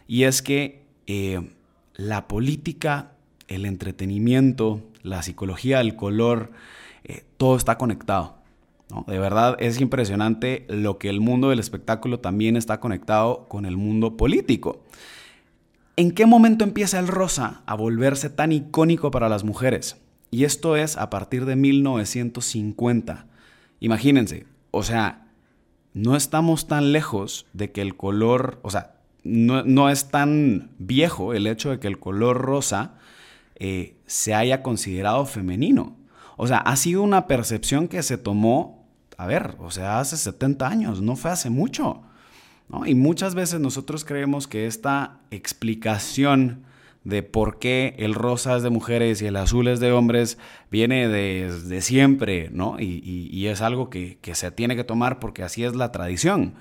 y 0.08 0.24
es 0.24 0.42
que 0.42 0.83
eh, 1.08 1.50
la 1.96 2.28
política, 2.28 3.12
el 3.48 3.66
entretenimiento, 3.66 4.82
la 5.02 5.22
psicología 5.22 5.80
del 5.80 5.96
color, 5.96 6.52
eh, 7.04 7.26
todo 7.38 7.56
está 7.56 7.78
conectado. 7.78 8.38
De 9.08 9.18
verdad 9.18 9.58
es 9.60 9.82
impresionante 9.82 10.66
lo 10.70 11.00
que 11.00 11.10
el 11.10 11.20
mundo 11.20 11.50
del 11.50 11.60
espectáculo 11.60 12.20
también 12.20 12.56
está 12.56 12.80
conectado 12.80 13.48
con 13.48 13.66
el 13.66 13.76
mundo 13.76 14.18
político. 14.18 14.84
¿En 15.96 16.12
qué 16.12 16.26
momento 16.26 16.64
empieza 16.64 17.00
el 17.00 17.08
rosa 17.08 17.62
a 17.66 17.76
volverse 17.76 18.30
tan 18.30 18.52
icónico 18.52 19.12
para 19.12 19.30
las 19.30 19.44
mujeres? 19.44 19.98
Y 20.32 20.46
esto 20.46 20.76
es 20.76 20.98
a 20.98 21.10
partir 21.10 21.46
de 21.46 21.56
1950. 21.56 23.28
Imagínense, 23.80 24.46
o 24.72 24.84
sea, 24.84 25.28
no 25.94 26.16
estamos 26.16 26.68
tan 26.68 26.92
lejos 26.92 27.46
de 27.54 27.72
que 27.72 27.82
el 27.82 27.96
color, 27.96 28.60
o 28.64 28.72
sea, 28.72 28.96
no, 29.24 29.90
es 29.90 30.10
tan 30.10 30.72
viejo 30.78 31.34
el 31.34 31.48
hecho 31.48 31.70
de 31.70 31.80
que 31.80 31.88
el 31.88 32.00
color 32.00 32.38
rosa 32.38 32.96
eh, 33.56 33.96
se 34.06 34.34
haya 34.34 34.62
considerado 34.62 35.26
femenino. 35.26 35.96
O 36.38 36.48
sea, 36.48 36.58
ha 36.58 36.76
sido 36.76 37.04
una 37.04 37.28
percepción 37.28 37.88
que 37.88 38.04
se 38.04 38.18
tomó, 38.18 38.86
a 39.18 39.28
ver, 39.28 39.56
o 39.60 39.72
sea, 39.72 40.00
hace 40.00 40.18
70 40.18 40.68
años, 40.68 41.02
no 41.02 41.16
fue 41.16 41.32
hace 41.32 41.50
mucho. 41.50 42.02
Y 42.86 42.96
muchas 42.96 43.36
veces 43.36 43.60
nosotros 43.60 44.04
creemos 44.04 44.48
que 44.48 44.66
esta 44.66 45.20
explicación 45.30 46.64
de 47.04 47.22
por 47.22 47.60
qué 47.60 47.96
el 48.00 48.16
rosa 48.16 48.56
es 48.56 48.64
de 48.64 48.70
mujeres 48.70 49.22
y 49.22 49.28
el 49.28 49.36
azul 49.36 49.68
es 49.68 49.80
de 49.80 49.92
hombres 49.92 50.38
viene 50.72 51.08
desde 51.08 51.82
siempre, 51.82 52.50
¿no? 52.52 52.80
Y, 52.80 53.46
es 53.48 53.62
algo 53.62 53.90
que, 53.90 54.18
se 54.34 54.52
tiene 54.52 54.76
que 54.76 54.84
tomar 54.84 55.20
porque 55.20 55.44
así 55.44 55.64
es 55.64 55.76
la 55.76 55.92
tradición. 55.92 56.56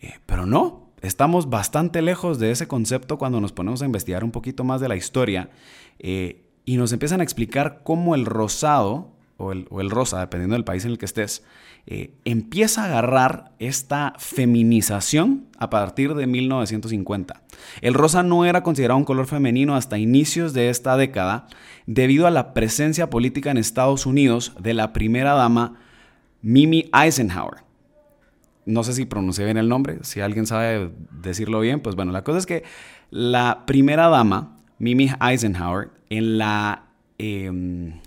Eh, 0.00 0.14
pero 0.26 0.46
no, 0.46 0.79
estamos 1.02 1.50
bastante 1.50 2.02
lejos 2.02 2.38
de 2.38 2.50
ese 2.50 2.68
concepto 2.68 3.18
cuando 3.18 3.40
nos 3.40 3.52
ponemos 3.52 3.82
a 3.82 3.86
investigar 3.86 4.24
un 4.24 4.30
poquito 4.30 4.64
más 4.64 4.80
de 4.80 4.88
la 4.88 4.96
historia 4.96 5.50
eh, 5.98 6.42
y 6.64 6.76
nos 6.76 6.92
empiezan 6.92 7.20
a 7.20 7.24
explicar 7.24 7.80
cómo 7.84 8.14
el 8.14 8.26
rosado, 8.26 9.08
o 9.38 9.52
el, 9.52 9.90
rosa, 9.90 10.20
dependiendo 10.20 10.54
del 10.54 10.64
país 10.64 10.84
en 10.84 10.90
el 10.90 10.98
que 10.98 11.06
estés, 11.06 11.42
eh, 11.86 12.12
empieza 12.26 12.82
a 12.82 12.86
agarrar 12.86 13.52
esta 13.58 14.12
feminización 14.18 15.46
a 15.58 15.70
partir 15.70 16.14
de 16.14 16.26
1950. 16.26 17.42
El 17.80 17.94
rosa 17.94 18.22
no 18.22 18.44
era 18.44 18.62
considerado 18.62 18.98
un 18.98 19.06
color 19.06 19.26
femenino 19.26 19.76
hasta 19.76 19.98
inicios 19.98 20.52
de 20.52 20.68
esta 20.68 20.98
década 20.98 21.46
debido 21.86 22.26
a 22.26 22.30
la 22.30 22.52
presencia 22.52 23.08
política 23.08 23.50
en 23.50 23.56
Estados 23.56 24.04
Unidos 24.04 24.52
de 24.60 24.74
la 24.74 24.92
primera 24.92 25.32
dama 25.32 25.80
Mimi 26.42 26.90
Eisenhower 26.92 27.69
no 28.70 28.84
sé 28.84 28.92
si 28.94 29.04
pronuncié 29.04 29.44
bien 29.44 29.56
el 29.56 29.68
nombre, 29.68 29.98
si 30.02 30.20
alguien 30.20 30.46
sabe 30.46 30.90
decirlo 31.10 31.60
bien, 31.60 31.80
pues 31.80 31.96
bueno, 31.96 32.12
la 32.12 32.24
cosa 32.24 32.38
es 32.38 32.46
que 32.46 32.64
la 33.10 33.64
primera 33.66 34.08
dama, 34.08 34.56
Mimi 34.78 35.10
Eisenhower, 35.20 35.90
en 36.08 36.38
la... 36.38 36.84
Em, 37.18 38.00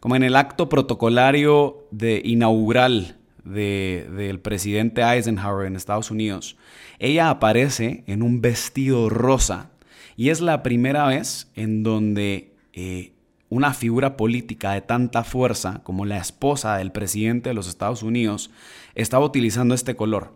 como 0.00 0.16
en 0.16 0.22
el 0.22 0.36
acto 0.36 0.68
protocolario 0.68 1.88
de 1.90 2.22
inaugural 2.24 3.16
del 3.44 4.40
presidente 4.40 5.02
Eisenhower 5.02 5.66
en 5.66 5.76
Estados 5.76 6.10
Unidos, 6.10 6.56
ella 6.98 7.30
aparece 7.30 8.04
en 8.06 8.22
un 8.22 8.40
vestido 8.40 9.08
rosa 9.08 9.70
y 10.16 10.30
es 10.30 10.40
la 10.40 10.62
primera 10.62 11.06
vez 11.06 11.50
en 11.54 11.82
donde 11.82 12.54
eh, 12.72 13.12
una 13.48 13.74
figura 13.74 14.16
política 14.16 14.72
de 14.72 14.80
tanta 14.80 15.22
fuerza 15.24 15.80
como 15.84 16.04
la 16.04 16.18
esposa 16.18 16.76
del 16.76 16.92
presidente 16.92 17.50
de 17.50 17.54
los 17.54 17.68
Estados 17.68 18.02
Unidos 18.02 18.50
estaba 18.96 19.24
utilizando 19.24 19.74
este 19.74 19.94
color. 19.94 20.32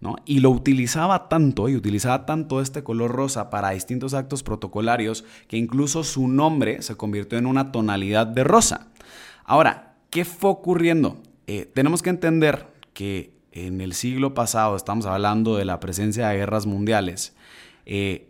¿no? 0.00 0.16
Y 0.24 0.40
lo 0.40 0.50
utilizaba 0.50 1.28
tanto 1.28 1.68
y 1.68 1.76
utilizaba 1.76 2.26
tanto 2.26 2.60
este 2.60 2.82
color 2.82 3.12
rosa 3.12 3.50
para 3.50 3.70
distintos 3.70 4.14
actos 4.14 4.42
protocolarios 4.42 5.24
que 5.46 5.56
incluso 5.56 6.02
su 6.02 6.26
nombre 6.28 6.82
se 6.82 6.96
convirtió 6.96 7.38
en 7.38 7.46
una 7.46 7.72
tonalidad 7.72 8.26
de 8.26 8.42
rosa. 8.42 8.88
Ahora, 9.44 9.94
¿qué 10.10 10.24
fue 10.24 10.50
ocurriendo? 10.50 11.20
Eh, 11.46 11.70
tenemos 11.72 12.02
que 12.02 12.10
entender 12.10 12.66
que 12.94 13.32
en 13.52 13.80
el 13.80 13.92
siglo 13.92 14.34
pasado, 14.34 14.76
estamos 14.76 15.06
hablando 15.06 15.56
de 15.56 15.64
la 15.64 15.78
presencia 15.78 16.28
de 16.28 16.36
guerras 16.36 16.66
mundiales, 16.66 17.36
eh, 17.86 18.28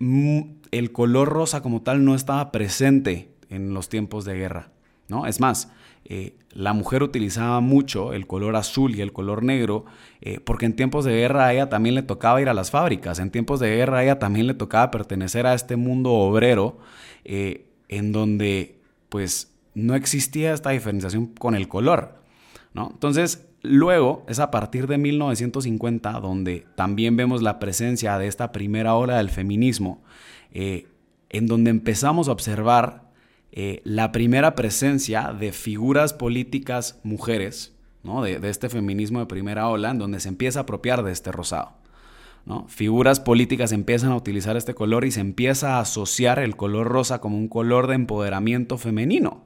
el 0.00 0.92
color 0.92 1.28
rosa 1.28 1.62
como 1.62 1.82
tal 1.82 2.04
no 2.04 2.14
estaba 2.14 2.50
presente 2.52 3.34
en 3.50 3.74
los 3.74 3.88
tiempos 3.88 4.24
de 4.24 4.34
guerra. 4.34 4.70
¿no? 5.08 5.26
Es 5.26 5.40
más, 5.40 5.70
eh, 6.04 6.36
la 6.54 6.72
mujer 6.72 7.02
utilizaba 7.02 7.60
mucho 7.60 8.12
el 8.12 8.26
color 8.26 8.56
azul 8.56 8.94
y 8.94 9.00
el 9.00 9.12
color 9.12 9.42
negro 9.42 9.84
eh, 10.20 10.40
porque 10.40 10.66
en 10.66 10.76
tiempos 10.76 11.04
de 11.04 11.12
guerra 11.12 11.46
a 11.46 11.52
ella 11.52 11.68
también 11.68 11.94
le 11.94 12.02
tocaba 12.02 12.40
ir 12.40 12.48
a 12.48 12.54
las 12.54 12.70
fábricas, 12.70 13.18
en 13.18 13.30
tiempos 13.30 13.60
de 13.60 13.74
guerra 13.74 13.98
a 13.98 14.04
ella 14.04 14.18
también 14.18 14.46
le 14.46 14.54
tocaba 14.54 14.90
pertenecer 14.90 15.46
a 15.46 15.54
este 15.54 15.76
mundo 15.76 16.12
obrero 16.12 16.78
eh, 17.24 17.66
en 17.88 18.12
donde 18.12 18.80
pues 19.08 19.52
no 19.74 19.94
existía 19.94 20.52
esta 20.52 20.70
diferenciación 20.70 21.26
con 21.26 21.54
el 21.54 21.68
color. 21.68 22.20
Entonces, 22.74 23.46
luego 23.60 24.24
es 24.28 24.38
a 24.38 24.50
partir 24.50 24.86
de 24.86 24.96
1950 24.96 26.12
donde 26.20 26.66
también 26.74 27.16
vemos 27.16 27.42
la 27.42 27.58
presencia 27.58 28.16
de 28.18 28.26
esta 28.26 28.50
primera 28.50 28.94
ola 28.94 29.18
del 29.18 29.28
feminismo, 29.28 30.02
en 30.52 31.46
donde 31.46 31.70
empezamos 31.70 32.28
a 32.28 32.32
observar 32.32 33.11
eh, 33.54 33.82
la 33.84 34.12
primera 34.12 34.54
presencia 34.54 35.34
de 35.38 35.52
figuras 35.52 36.14
políticas 36.14 36.98
mujeres, 37.02 37.74
¿no? 38.02 38.22
de, 38.22 38.40
este 38.48 38.70
feminismo 38.70 39.20
de 39.20 39.26
primera 39.26 39.68
ola, 39.68 39.90
en 39.90 39.98
donde 39.98 40.20
se 40.20 40.30
empieza 40.30 40.60
a 40.60 40.62
apropiar 40.62 41.02
de 41.02 41.12
este 41.12 41.32
rosado. 41.32 41.72
¿no? 42.46 42.66
Figuras 42.68 43.20
políticas 43.20 43.72
empiezan 43.72 44.10
a 44.10 44.16
utilizar 44.16 44.56
este 44.56 44.74
color 44.74 45.04
y 45.04 45.10
se 45.10 45.20
empieza 45.20 45.76
a 45.76 45.80
asociar 45.80 46.38
el 46.38 46.56
color 46.56 46.88
rosa 46.88 47.20
como 47.20 47.36
un 47.36 47.48
color 47.48 47.88
de 47.88 47.94
empoderamiento 47.94 48.78
femenino. 48.78 49.44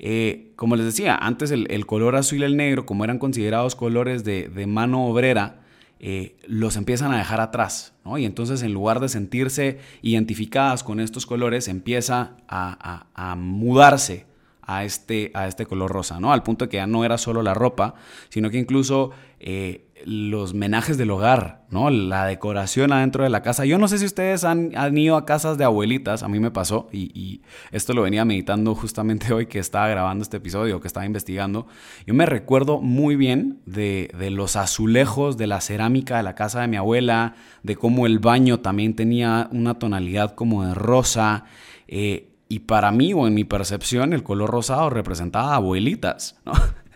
Eh, 0.00 0.52
como 0.56 0.74
les 0.74 0.86
decía, 0.86 1.16
antes 1.16 1.52
el, 1.52 1.86
color 1.86 2.16
azul 2.16 2.40
y 2.40 2.44
el 2.44 2.56
negro, 2.56 2.86
como 2.86 3.04
eran 3.04 3.18
considerados 3.18 3.76
colores 3.76 4.24
de, 4.24 4.48
de 4.48 4.66
mano 4.66 5.06
obrera, 5.06 5.60
eh, 6.00 6.36
los 6.46 6.76
empiezan 6.76 7.12
a 7.12 7.18
dejar 7.18 7.40
atrás, 7.40 7.92
Y 8.16 8.24
entonces 8.24 8.62
en 8.62 8.72
lugar 8.72 9.00
de 9.00 9.08
sentirse 9.08 9.80
identificadas 10.00 10.84
con 10.84 11.00
estos 11.00 11.26
colores, 11.26 11.68
empieza 11.68 12.36
a, 12.48 13.34
mudarse 13.36 14.26
a 14.62 14.84
este, 14.84 15.30
a 15.34 15.48
este 15.48 15.66
color 15.66 15.90
rosa, 15.90 16.20
¿no? 16.20 16.32
Al 16.32 16.42
punto 16.42 16.66
de 16.66 16.68
que 16.68 16.76
ya 16.76 16.86
no 16.86 17.04
era 17.04 17.18
solo 17.18 17.42
la 17.42 17.54
ropa, 17.54 17.94
sino 18.28 18.48
que 18.50 18.58
incluso 18.58 19.10
eh, 19.40 19.87
los 20.04 20.54
menajes 20.54 20.98
del 20.98 21.10
hogar, 21.10 21.66
¿no? 21.70 21.90
La 21.90 22.26
decoración 22.26 22.92
adentro 22.92 23.24
de 23.24 23.30
la 23.30 23.42
casa. 23.42 23.64
Yo 23.64 23.78
no 23.78 23.88
sé 23.88 23.98
si 23.98 24.04
ustedes 24.04 24.44
han, 24.44 24.72
ido 24.96 25.16
a 25.16 25.24
casas 25.24 25.58
de 25.58 25.64
abuelitas, 25.64 26.22
a 26.22 26.28
mí 26.28 26.40
me 26.40 26.50
pasó, 26.50 26.88
y, 26.92 27.42
esto 27.72 27.92
lo 27.94 28.02
venía 28.02 28.24
meditando 28.24 28.74
justamente 28.74 29.32
hoy 29.34 29.46
que 29.46 29.58
estaba 29.58 29.88
grabando 29.88 30.22
este 30.22 30.38
episodio, 30.38 30.80
que 30.80 30.88
estaba 30.88 31.06
investigando. 31.06 31.66
Yo 32.06 32.14
me 32.14 32.26
recuerdo 32.26 32.80
muy 32.80 33.16
bien 33.16 33.60
de, 33.66 34.10
los 34.30 34.56
azulejos, 34.56 35.36
de 35.36 35.46
la 35.46 35.60
cerámica 35.60 36.16
de 36.18 36.22
la 36.22 36.34
casa 36.34 36.60
de 36.60 36.68
mi 36.68 36.76
abuela, 36.76 37.34
de 37.62 37.76
cómo 37.76 38.06
el 38.06 38.18
baño 38.18 38.60
también 38.60 38.94
tenía 38.94 39.48
una 39.52 39.78
tonalidad 39.78 40.34
como 40.34 40.64
de 40.64 40.74
rosa. 40.74 41.44
Eh, 41.86 42.30
y 42.48 42.60
para 42.60 42.90
mí, 42.92 43.12
o 43.12 43.26
en 43.26 43.34
mi 43.34 43.44
percepción, 43.44 44.12
el 44.12 44.22
color 44.22 44.50
rosado 44.50 44.90
representaba 44.90 45.54
abuelitas, 45.54 46.40
¿no? 46.44 46.52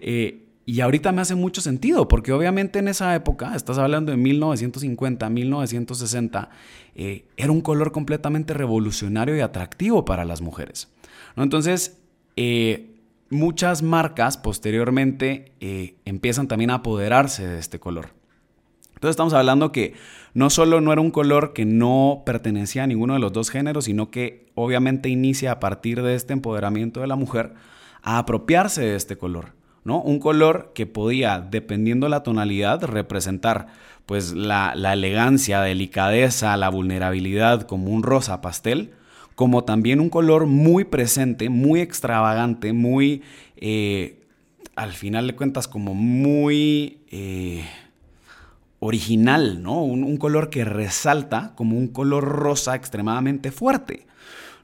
Eh, 0.00 0.47
y 0.68 0.82
ahorita 0.82 1.12
me 1.12 1.22
hace 1.22 1.34
mucho 1.34 1.62
sentido, 1.62 2.08
porque 2.08 2.30
obviamente 2.30 2.78
en 2.78 2.88
esa 2.88 3.14
época, 3.14 3.56
estás 3.56 3.78
hablando 3.78 4.12
de 4.12 4.18
1950, 4.18 5.30
1960, 5.30 6.50
eh, 6.94 7.24
era 7.38 7.52
un 7.52 7.62
color 7.62 7.90
completamente 7.90 8.52
revolucionario 8.52 9.34
y 9.34 9.40
atractivo 9.40 10.04
para 10.04 10.26
las 10.26 10.42
mujeres. 10.42 10.92
Entonces, 11.38 12.02
eh, 12.36 12.96
muchas 13.30 13.82
marcas 13.82 14.36
posteriormente 14.36 15.52
eh, 15.60 15.94
empiezan 16.04 16.48
también 16.48 16.68
a 16.68 16.74
apoderarse 16.74 17.46
de 17.46 17.58
este 17.58 17.80
color. 17.80 18.10
Entonces 18.88 19.12
estamos 19.12 19.32
hablando 19.32 19.72
que 19.72 19.94
no 20.34 20.50
solo 20.50 20.82
no 20.82 20.92
era 20.92 21.00
un 21.00 21.12
color 21.12 21.54
que 21.54 21.64
no 21.64 22.24
pertenecía 22.26 22.82
a 22.82 22.86
ninguno 22.86 23.14
de 23.14 23.20
los 23.20 23.32
dos 23.32 23.48
géneros, 23.48 23.86
sino 23.86 24.10
que 24.10 24.50
obviamente 24.54 25.08
inicia 25.08 25.52
a 25.52 25.60
partir 25.60 26.02
de 26.02 26.14
este 26.14 26.34
empoderamiento 26.34 27.00
de 27.00 27.06
la 27.06 27.16
mujer 27.16 27.54
a 28.02 28.18
apropiarse 28.18 28.82
de 28.82 28.96
este 28.96 29.16
color. 29.16 29.56
¿No? 29.84 30.00
Un 30.00 30.18
color 30.18 30.72
que 30.74 30.86
podía, 30.86 31.40
dependiendo 31.40 32.08
la 32.08 32.22
tonalidad, 32.22 32.82
representar 32.84 33.68
pues 34.06 34.32
la, 34.32 34.72
elegancia, 34.72 35.60
delicadeza, 35.60 36.56
la 36.56 36.70
vulnerabilidad 36.70 37.62
como 37.62 37.90
un 37.90 38.02
rosa 38.02 38.40
pastel, 38.40 38.92
como 39.34 39.64
también 39.64 40.00
un 40.00 40.08
color 40.08 40.46
muy 40.46 40.84
presente, 40.84 41.50
muy 41.50 41.80
extravagante, 41.80 42.72
muy, 42.72 43.22
eh, 43.56 44.22
al 44.76 44.92
final 44.92 45.26
de 45.26 45.36
cuentas, 45.36 45.68
como 45.68 45.94
muy 45.94 47.00
eh, 47.10 47.64
original, 48.80 49.62
¿no? 49.62 49.82
Un, 49.82 50.16
color 50.18 50.50
que 50.50 50.64
resalta 50.64 51.54
como 51.56 51.76
un 51.76 51.88
color 51.88 52.24
rosa 52.24 52.74
extremadamente 52.74 53.50
fuerte. 53.50 54.06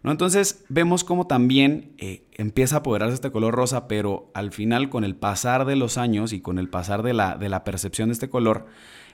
¿no? 0.02 0.10
Entonces 0.10 0.64
vemos 0.68 1.04
cómo 1.04 1.26
también 1.26 1.92
eh, 1.98 2.24
empieza 2.34 2.76
a 2.76 2.78
apoderarse 2.80 3.14
este 3.14 3.32
color 3.32 3.54
rosa, 3.54 3.88
pero 3.88 4.30
al 4.34 4.52
final 4.52 4.88
con 4.88 5.04
el 5.04 5.16
pasar 5.16 5.64
de 5.64 5.76
los 5.76 5.98
años 5.98 6.32
y 6.32 6.40
con 6.40 6.58
el 6.58 6.68
pasar 6.68 7.02
de 7.02 7.14
la, 7.14 7.36
de 7.36 7.48
la 7.48 7.64
percepción 7.64 8.08
de 8.08 8.12
este 8.12 8.28
color, 8.28 8.66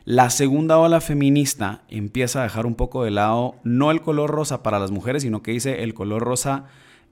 la 0.04 0.30
segunda 0.30 0.78
ola 0.78 1.00
feminista 1.00 1.82
empieza 1.88 2.40
a 2.40 2.44
dejar 2.44 2.66
un 2.66 2.74
poco 2.74 3.04
de 3.04 3.10
lado 3.10 3.56
no 3.64 3.90
el 3.90 4.00
color 4.00 4.30
rosa 4.30 4.62
para 4.62 4.78
las 4.78 4.90
mujeres, 4.90 5.22
sino 5.22 5.42
que 5.42 5.52
dice 5.52 5.82
el 5.82 5.94
color 5.94 6.22
rosa 6.22 6.64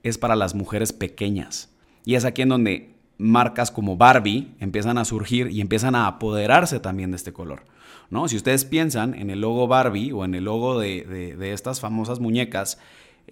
es 0.03 0.19
para 0.19 0.37
las 0.37 0.55
mujeres 0.55 0.93
pequeñas. 0.93 1.71
Y 2.05 2.15
es 2.15 2.25
aquí 2.25 2.43
en 2.43 2.49
donde 2.49 2.95
marcas 3.19 3.71
como 3.71 3.97
Barbie 3.97 4.55
empiezan 4.61 4.97
a 4.97 5.05
surgir 5.05 5.51
y 5.51 5.61
empiezan 5.61 5.95
a 5.95 6.07
apoderarse 6.07 6.81
también 6.81 7.11
de 7.11 7.17
este 7.17 7.33
color. 7.33 7.65
¿No? 8.11 8.29
Si 8.29 8.37
ustedes 8.37 8.65
piensan 8.65 9.15
en 9.15 9.31
el 9.31 9.41
logo 9.41 9.67
Barbie 9.67 10.13
o 10.13 10.25
en 10.25 10.35
el 10.35 10.45
logo 10.45 10.79
de, 10.79 11.05
de 11.37 11.53
estas 11.53 11.81
famosas 11.81 12.21
muñecas, 12.21 12.79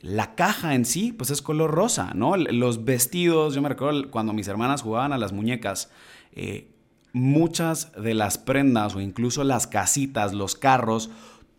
la 0.03 0.35
caja 0.35 0.75
en 0.75 0.85
sí, 0.85 1.13
pues 1.13 1.31
es 1.31 1.43
color 1.43 1.71
rosa, 1.71 2.13
¿no? 2.15 2.37
Los 2.37 2.85
vestidos, 2.85 3.55
yo 3.55 3.63
me 3.63 3.69
recuerdo 3.69 4.11
cuando 4.11 4.33
mis 4.33 4.49
hermanas 4.49 4.83
jugaban 4.83 5.13
a 5.13 5.19
las 5.19 5.33
muñecas, 5.33 5.91
eh, 6.33 6.69
muchas 7.13 7.93
de 7.93 8.15
las 8.15 8.39
prendas 8.39 8.95
o 8.95 9.01
incluso 9.01 9.43
las 9.45 9.67
casitas, 9.67 10.35
los 10.35 10.55
carros, 10.55 11.11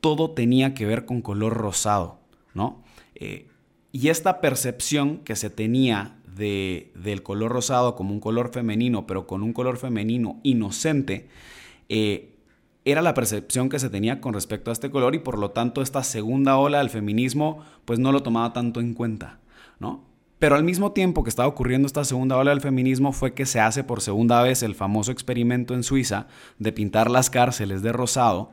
todo 0.01 0.31
tenía 0.31 0.73
que 0.73 0.85
ver 0.85 1.05
con 1.05 1.21
color 1.21 1.53
rosado, 1.53 2.19
¿no? 2.53 2.83
Eh, 3.15 3.47
y 3.91 4.09
esta 4.09 4.41
percepción 4.41 5.17
que 5.19 5.35
se 5.35 5.49
tenía 5.49 6.19
de, 6.27 6.91
del 6.95 7.23
color 7.23 7.51
rosado 7.51 7.95
como 7.95 8.13
un 8.13 8.19
color 8.19 8.51
femenino, 8.53 9.07
pero 9.07 9.25
con 9.25 9.41
un 9.41 9.53
color 9.53 9.77
femenino 9.77 10.39
inocente, 10.43 11.27
eh, 11.89 12.36
era 12.91 13.01
la 13.01 13.13
percepción 13.13 13.69
que 13.69 13.79
se 13.79 13.89
tenía 13.89 14.21
con 14.21 14.33
respecto 14.33 14.71
a 14.71 14.73
este 14.73 14.89
color 14.89 15.13
y 15.13 15.19
por 15.19 15.37
lo 15.37 15.51
tanto 15.51 15.81
esta 15.81 16.03
segunda 16.03 16.57
ola 16.57 16.77
del 16.77 16.89
feminismo 16.89 17.63
pues 17.85 17.99
no 17.99 18.11
lo 18.11 18.23
tomaba 18.23 18.53
tanto 18.53 18.79
en 18.79 18.93
cuenta, 18.93 19.39
¿no? 19.79 20.05
Pero 20.39 20.55
al 20.55 20.63
mismo 20.63 20.91
tiempo 20.91 21.23
que 21.23 21.29
estaba 21.29 21.49
ocurriendo 21.49 21.87
esta 21.87 22.05
segunda 22.05 22.37
ola 22.37 22.51
del 22.51 22.61
feminismo 22.61 23.11
fue 23.11 23.33
que 23.33 23.45
se 23.45 23.59
hace 23.59 23.83
por 23.83 24.01
segunda 24.01 24.41
vez 24.41 24.63
el 24.63 24.75
famoso 24.75 25.11
experimento 25.11 25.73
en 25.73 25.83
Suiza 25.83 26.27
de 26.59 26.71
pintar 26.71 27.09
las 27.11 27.29
cárceles 27.29 27.81
de 27.81 27.91
rosado 27.91 28.51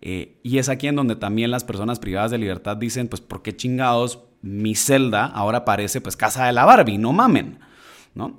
eh, 0.00 0.38
y 0.42 0.58
es 0.58 0.68
aquí 0.68 0.86
en 0.86 0.96
donde 0.96 1.16
también 1.16 1.50
las 1.50 1.64
personas 1.64 1.98
privadas 1.98 2.30
de 2.30 2.38
libertad 2.38 2.76
dicen 2.76 3.08
pues 3.08 3.20
¿por 3.20 3.42
qué 3.42 3.54
chingados 3.54 4.20
mi 4.42 4.74
celda 4.74 5.26
ahora 5.26 5.64
parece 5.64 6.00
pues 6.00 6.16
casa 6.16 6.46
de 6.46 6.52
la 6.52 6.64
Barbie? 6.64 6.98
No 6.98 7.12
mamen, 7.12 7.58
¿no? 8.14 8.38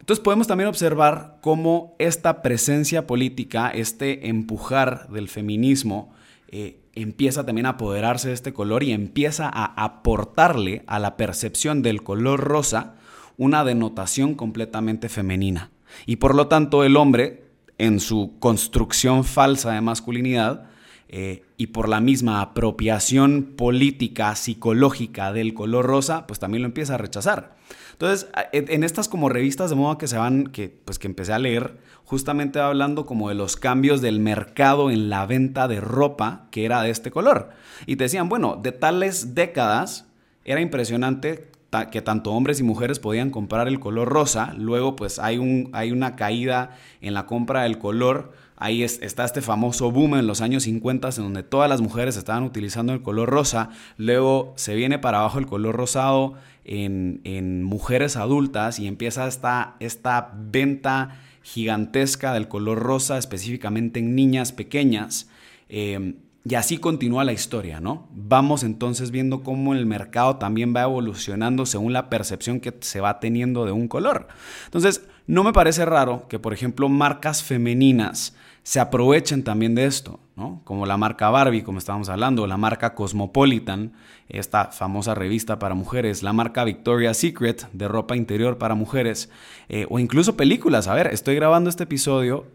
Entonces 0.00 0.22
podemos 0.22 0.46
también 0.46 0.68
observar 0.68 1.38
cómo 1.40 1.94
esta 1.98 2.42
presencia 2.42 3.06
política, 3.06 3.70
este 3.70 4.28
empujar 4.28 5.08
del 5.10 5.28
feminismo, 5.28 6.12
eh, 6.48 6.80
empieza 6.94 7.46
también 7.46 7.66
a 7.66 7.70
apoderarse 7.70 8.28
de 8.28 8.34
este 8.34 8.52
color 8.52 8.82
y 8.82 8.92
empieza 8.92 9.48
a 9.48 9.66
aportarle 9.84 10.82
a 10.86 10.98
la 10.98 11.16
percepción 11.16 11.82
del 11.82 12.02
color 12.02 12.40
rosa 12.40 12.94
una 13.36 13.62
denotación 13.62 14.34
completamente 14.34 15.08
femenina. 15.08 15.70
Y 16.06 16.16
por 16.16 16.34
lo 16.34 16.48
tanto 16.48 16.82
el 16.82 16.96
hombre, 16.96 17.44
en 17.78 18.00
su 18.00 18.34
construcción 18.38 19.24
falsa 19.24 19.72
de 19.72 19.80
masculinidad, 19.80 20.69
eh, 21.12 21.42
y 21.56 21.68
por 21.68 21.88
la 21.88 22.00
misma 22.00 22.40
apropiación 22.40 23.54
política, 23.56 24.36
psicológica 24.36 25.32
del 25.32 25.54
color 25.54 25.84
rosa, 25.84 26.24
pues 26.28 26.38
también 26.38 26.62
lo 26.62 26.68
empieza 26.68 26.94
a 26.94 26.98
rechazar. 26.98 27.56
Entonces, 27.92 28.30
en 28.52 28.84
estas 28.84 29.08
como 29.08 29.28
revistas 29.28 29.70
de 29.70 29.76
moda 29.76 29.98
que 29.98 30.06
se 30.06 30.16
van, 30.16 30.46
que 30.46 30.68
pues 30.68 31.00
que 31.00 31.08
empecé 31.08 31.32
a 31.32 31.40
leer, 31.40 31.78
justamente 32.04 32.60
hablando 32.60 33.06
como 33.06 33.28
de 33.28 33.34
los 33.34 33.56
cambios 33.56 34.00
del 34.00 34.20
mercado 34.20 34.88
en 34.90 35.10
la 35.10 35.26
venta 35.26 35.66
de 35.66 35.80
ropa 35.80 36.46
que 36.52 36.64
era 36.64 36.80
de 36.80 36.90
este 36.90 37.10
color. 37.10 37.50
Y 37.86 37.96
te 37.96 38.04
decían, 38.04 38.28
bueno, 38.28 38.58
de 38.62 38.70
tales 38.70 39.34
décadas 39.34 40.06
era 40.44 40.60
impresionante 40.60 41.50
que 41.90 42.02
tanto 42.02 42.32
hombres 42.32 42.58
y 42.60 42.62
mujeres 42.62 42.98
podían 42.98 43.30
comprar 43.30 43.68
el 43.68 43.78
color 43.78 44.08
rosa, 44.08 44.54
luego 44.56 44.96
pues 44.96 45.18
hay, 45.18 45.38
un, 45.38 45.70
hay 45.72 45.92
una 45.92 46.16
caída 46.16 46.76
en 47.00 47.14
la 47.14 47.26
compra 47.26 47.62
del 47.62 47.78
color, 47.78 48.32
ahí 48.60 48.84
está 48.84 49.24
este 49.24 49.40
famoso 49.40 49.90
boom 49.90 50.16
en 50.16 50.26
los 50.26 50.42
años 50.42 50.64
50 50.64 51.08
en 51.08 51.22
donde 51.24 51.42
todas 51.42 51.68
las 51.68 51.80
mujeres 51.80 52.16
estaban 52.16 52.44
utilizando 52.44 52.92
el 52.92 53.02
color 53.02 53.30
rosa, 53.30 53.70
luego 53.96 54.52
se 54.56 54.74
viene 54.74 54.98
para 54.98 55.18
abajo 55.18 55.38
el 55.38 55.46
color 55.46 55.74
rosado, 55.74 56.34
en, 56.64 57.64
mujeres 57.64 58.16
adultas 58.16 58.78
y 58.78 58.86
empieza 58.86 59.26
esta, 59.26 60.34
venta 60.36 61.20
gigantesca 61.42 62.34
del 62.34 62.48
color 62.48 62.78
rosa, 62.78 63.18
específicamente 63.18 63.98
en 63.98 64.14
niñas 64.14 64.52
pequeñas. 64.52 65.28
Em, 65.68 66.16
y 66.44 66.54
así 66.54 66.78
continúa 66.78 67.24
la 67.24 67.32
historia, 67.32 67.80
¿no? 67.80 68.08
Vamos 68.12 68.62
entonces 68.62 69.10
viendo 69.10 69.42
cómo 69.42 69.74
el 69.74 69.86
mercado 69.86 70.36
también 70.36 70.74
va 70.74 70.82
evolucionando 70.82 71.66
según 71.66 71.92
la 71.92 72.08
percepción 72.08 72.60
que 72.60 72.74
se 72.80 73.00
va 73.00 73.20
teniendo 73.20 73.64
de 73.64 73.72
un 73.72 73.88
color. 73.88 74.28
Entonces, 74.66 75.06
no 75.26 75.44
me 75.44 75.52
parece 75.52 75.84
raro 75.84 76.26
que, 76.28 76.38
por 76.38 76.52
ejemplo, 76.52 76.88
marcas 76.88 77.42
femeninas 77.42 78.34
se 78.62 78.80
aprovechen 78.80 79.42
también 79.42 79.74
de 79.74 79.86
esto, 79.86 80.20
¿no? 80.36 80.60
Como 80.64 80.86
la 80.86 80.96
marca 80.96 81.30
Barbie, 81.30 81.62
como 81.62 81.78
estábamos 81.78 82.08
hablando, 82.08 82.46
la 82.46 82.56
marca 82.56 82.94
Cosmopolitan, 82.94 83.92
esta 84.28 84.66
famosa 84.66 85.14
revista 85.14 85.58
para 85.58 85.74
mujeres, 85.74 86.22
la 86.22 86.32
marca 86.32 86.64
Victoria's 86.64 87.16
Secret 87.16 87.68
de 87.72 87.88
ropa 87.88 88.16
interior 88.16 88.58
para 88.58 88.74
mujeres, 88.74 89.30
eh, 89.68 89.86
o 89.88 89.98
incluso 89.98 90.36
películas. 90.36 90.88
A 90.88 90.94
ver, 90.94 91.08
estoy 91.08 91.34
grabando 91.36 91.70
este 91.70 91.84
episodio, 91.84 92.46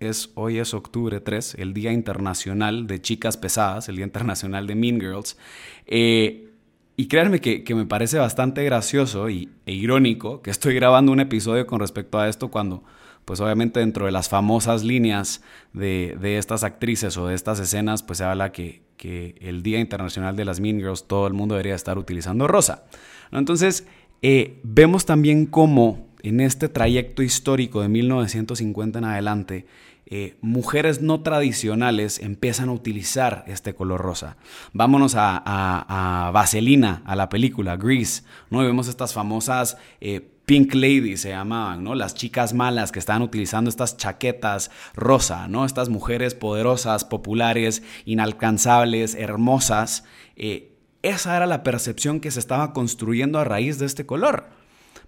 es, 0.00 0.30
hoy 0.34 0.58
es 0.58 0.74
octubre 0.74 1.20
3, 1.20 1.56
el 1.58 1.72
Día 1.72 1.92
Internacional 1.92 2.86
de 2.86 3.00
Chicas 3.00 3.36
Pesadas, 3.36 3.88
el 3.88 3.96
Día 3.96 4.04
Internacional 4.04 4.66
de 4.66 4.74
Mean 4.74 5.00
Girls. 5.00 5.38
Eh, 5.86 6.50
y 6.96 7.08
créanme 7.08 7.40
que, 7.40 7.64
me 7.74 7.86
parece 7.86 8.18
bastante 8.18 8.62
gracioso 8.64 9.28
y, 9.28 9.48
e 9.66 9.72
irónico 9.72 10.42
que 10.42 10.50
estoy 10.50 10.74
grabando 10.74 11.10
un 11.10 11.20
episodio 11.20 11.66
con 11.66 11.80
respecto 11.80 12.18
a 12.18 12.28
esto 12.28 12.50
cuando 12.50 12.84
pues 13.24 13.40
obviamente 13.40 13.80
dentro 13.80 14.06
de 14.06 14.12
las 14.12 14.28
famosas 14.28 14.84
líneas 14.84 15.42
de, 15.72 16.16
estas 16.38 16.64
actrices 16.64 17.16
o 17.16 17.26
de 17.26 17.34
estas 17.34 17.58
escenas, 17.60 18.02
pues 18.02 18.18
se 18.18 18.24
habla 18.24 18.52
que, 18.52 18.82
el 19.04 19.62
Día 19.62 19.80
Internacional 19.80 20.34
de 20.34 20.46
las 20.46 20.60
Mean 20.60 20.78
Girls 20.78 21.06
todo 21.06 21.26
el 21.26 21.34
mundo 21.34 21.56
debería 21.56 21.74
estar 21.74 21.98
utilizando 21.98 22.46
rosa. 22.48 22.84
Entonces, 23.32 23.86
eh, 24.22 24.60
vemos 24.62 25.04
también 25.04 25.44
cómo 25.44 26.08
en 26.22 26.40
este 26.40 26.70
trayecto 26.70 27.22
histórico 27.22 27.82
de 27.82 27.88
1950 27.88 29.00
en 29.00 29.04
adelante, 29.04 29.66
eh, 30.06 30.36
mujeres 30.40 31.02
no 31.02 31.20
tradicionales 31.20 32.18
empiezan 32.18 32.68
a 32.68 32.72
utilizar 32.72 33.44
este 33.46 33.74
color 33.74 34.00
rosa. 34.00 34.36
Vámonos 34.72 35.14
a, 35.16 35.42
a, 35.44 36.30
Vaselina, 36.30 37.02
a 37.04 37.16
la 37.16 37.28
película 37.28 37.76
Grease, 37.76 38.22
¿no? 38.50 38.60
vemos 38.60 38.88
estas 38.88 39.12
famosas 39.12 39.76
eh, 40.00 40.30
Pink 40.46 40.74
Lady 40.74 41.16
se 41.16 41.30
llamaban, 41.30 41.84
¿no? 41.84 41.94
Las 41.94 42.14
chicas 42.14 42.52
malas 42.52 42.92
que 42.92 42.98
estaban 42.98 43.22
utilizando 43.22 43.70
estas 43.70 43.96
chaquetas 43.96 44.70
rosa, 44.94 45.48
¿no? 45.48 45.64
Estas 45.64 45.88
mujeres 45.88 46.34
poderosas, 46.34 47.04
populares, 47.04 47.82
inalcanzables, 48.04 49.14
hermosas. 49.14 50.04
Eh, 50.36 50.76
esa 51.02 51.36
era 51.36 51.46
la 51.46 51.62
percepción 51.62 52.20
que 52.20 52.30
se 52.30 52.40
estaba 52.40 52.74
construyendo 52.74 53.38
a 53.38 53.44
raíz 53.44 53.78
de 53.78 53.86
este 53.86 54.04
color. 54.04 54.48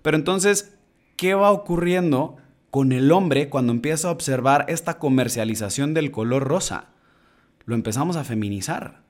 Pero 0.01 0.17
entonces, 0.17 0.75
¿qué 1.17 1.35
va 1.35 1.51
ocurriendo 1.51 2.37
con 2.71 2.93
el 2.93 3.13
hombre 3.13 3.51
cuando 3.51 3.73
empieza 3.73 4.09
a 4.09 4.13
observar 4.13 4.65
esta 4.69 4.99
comercialización 4.99 5.93
del 5.93 6.11
color 6.11 6.45
rosa? 6.45 6.89
Lo 7.67 7.75
empezamos 7.75 8.17
a 8.17 8.25
feminizar, 8.25 9.03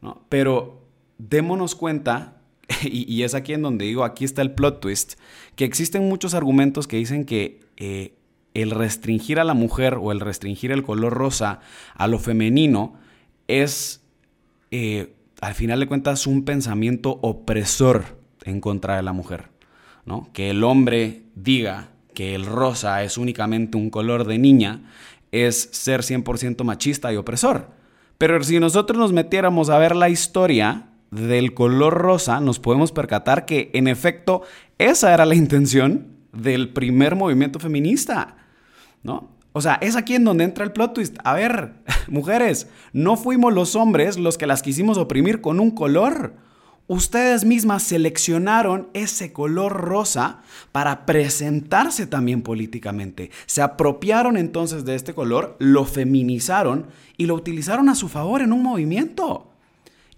¿no? 0.00 0.24
Pero 0.30 0.86
démonos 1.18 1.74
cuenta 1.74 2.39
y, 2.84 3.22
es 3.22 3.34
aquí 3.34 3.52
en 3.52 3.62
donde 3.62 3.84
digo, 3.84 4.04
aquí 4.04 4.24
está 4.24 4.42
el 4.42 4.52
plot 4.52 4.80
twist, 4.80 5.14
que 5.56 5.64
existen 5.64 6.08
muchos 6.08 6.34
argumentos 6.34 6.86
que 6.86 6.96
dicen 6.96 7.24
que 7.24 7.60
eh, 7.76 8.14
el 8.54 8.70
restringir 8.70 9.40
a 9.40 9.44
la 9.44 9.54
mujer 9.54 9.98
o 10.00 10.12
el 10.12 10.20
restringir 10.20 10.72
el 10.72 10.82
color 10.82 11.12
rosa 11.12 11.60
a 11.94 12.06
lo 12.06 12.18
femenino 12.18 12.94
es, 13.48 14.02
eh, 14.70 15.14
al 15.40 15.54
final 15.54 15.80
de 15.80 15.86
cuentas, 15.86 16.26
un 16.26 16.44
pensamiento 16.44 17.18
opresor 17.22 18.18
en 18.44 18.60
contra 18.60 18.96
de 18.96 19.02
la 19.02 19.12
mujer. 19.12 19.48
¿no? 20.04 20.28
Que 20.32 20.50
el 20.50 20.64
hombre 20.64 21.22
diga 21.34 21.90
que 22.14 22.34
el 22.34 22.46
rosa 22.46 23.02
es 23.02 23.18
únicamente 23.18 23.76
un 23.76 23.90
color 23.90 24.26
de 24.26 24.38
niña 24.38 24.82
es 25.32 25.68
ser 25.72 26.02
100% 26.02 26.64
machista 26.64 27.12
y 27.12 27.16
opresor. 27.16 27.68
Pero 28.18 28.42
si 28.42 28.58
nosotros 28.58 28.98
nos 28.98 29.12
metiéramos 29.12 29.70
a 29.70 29.78
ver 29.78 29.94
la 29.96 30.08
historia 30.08 30.89
del 31.10 31.54
color 31.54 31.94
rosa, 31.94 32.40
nos 32.40 32.58
podemos 32.58 32.92
percatar 32.92 33.44
que 33.44 33.70
en 33.74 33.88
efecto 33.88 34.42
esa 34.78 35.12
era 35.12 35.26
la 35.26 35.34
intención 35.36 36.08
del 36.32 36.72
primer 36.72 37.16
movimiento 37.16 37.58
feminista. 37.58 38.36
¿no? 39.02 39.30
O 39.52 39.60
sea, 39.60 39.74
es 39.80 39.96
aquí 39.96 40.14
en 40.14 40.24
donde 40.24 40.44
entra 40.44 40.64
el 40.64 40.72
plot 40.72 40.94
twist. 40.94 41.16
A 41.24 41.34
ver, 41.34 41.74
mujeres, 42.08 42.68
no 42.92 43.16
fuimos 43.16 43.52
los 43.52 43.74
hombres 43.76 44.18
los 44.18 44.38
que 44.38 44.46
las 44.46 44.62
quisimos 44.62 44.98
oprimir 44.98 45.40
con 45.40 45.60
un 45.60 45.70
color. 45.70 46.34
Ustedes 46.86 47.44
mismas 47.44 47.84
seleccionaron 47.84 48.88
ese 48.94 49.32
color 49.32 49.72
rosa 49.72 50.40
para 50.72 51.06
presentarse 51.06 52.08
también 52.08 52.42
políticamente. 52.42 53.30
Se 53.46 53.62
apropiaron 53.62 54.36
entonces 54.36 54.84
de 54.84 54.96
este 54.96 55.14
color, 55.14 55.56
lo 55.60 55.84
feminizaron 55.84 56.88
y 57.16 57.26
lo 57.26 57.36
utilizaron 57.36 57.88
a 57.88 57.94
su 57.94 58.08
favor 58.08 58.42
en 58.42 58.52
un 58.52 58.64
movimiento. 58.64 59.49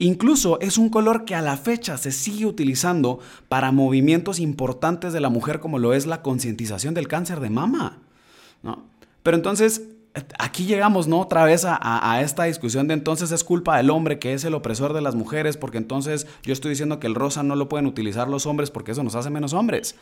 Incluso 0.02 0.58
es 0.58 0.78
un 0.78 0.88
color 0.88 1.24
que 1.24 1.36
a 1.36 1.42
la 1.42 1.56
fecha 1.56 1.96
se 1.96 2.10
sigue 2.10 2.44
utilizando 2.44 3.20
para 3.48 3.70
movimientos 3.70 4.40
importantes 4.40 5.12
de 5.12 5.20
la 5.20 5.28
mujer 5.28 5.60
como 5.60 5.78
lo 5.78 5.94
es 5.94 6.06
la 6.06 6.22
concientización 6.22 6.92
del 6.92 7.06
cáncer 7.06 7.38
de 7.38 7.50
mama. 7.50 8.00
¿no? 8.64 8.82
Pero 9.22 9.36
entonces, 9.36 9.82
aquí 10.40 10.64
llegamos, 10.64 11.06
¿no? 11.06 11.20
Otra 11.20 11.44
vez 11.44 11.64
a, 11.64 12.20
esta 12.20 12.44
discusión 12.44 12.88
de 12.88 12.94
entonces 12.94 13.30
es 13.30 13.44
culpa 13.44 13.76
del 13.76 13.90
hombre 13.90 14.18
que 14.18 14.34
es 14.34 14.42
el 14.42 14.54
opresor 14.54 14.92
de 14.92 15.02
las 15.02 15.14
mujeres, 15.14 15.56
porque 15.56 15.78
entonces 15.78 16.26
yo 16.42 16.52
estoy 16.52 16.70
diciendo 16.70 16.98
que 16.98 17.06
el 17.06 17.14
rosa 17.14 17.44
no 17.44 17.54
lo 17.54 17.68
pueden 17.68 17.86
utilizar 17.86 18.26
los 18.26 18.44
hombres 18.44 18.72
porque 18.72 18.90
eso 18.90 19.04
nos 19.04 19.14
hace 19.14 19.30
menos 19.30 19.52
hombres. 19.52 19.94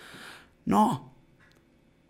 No. 0.65 1.10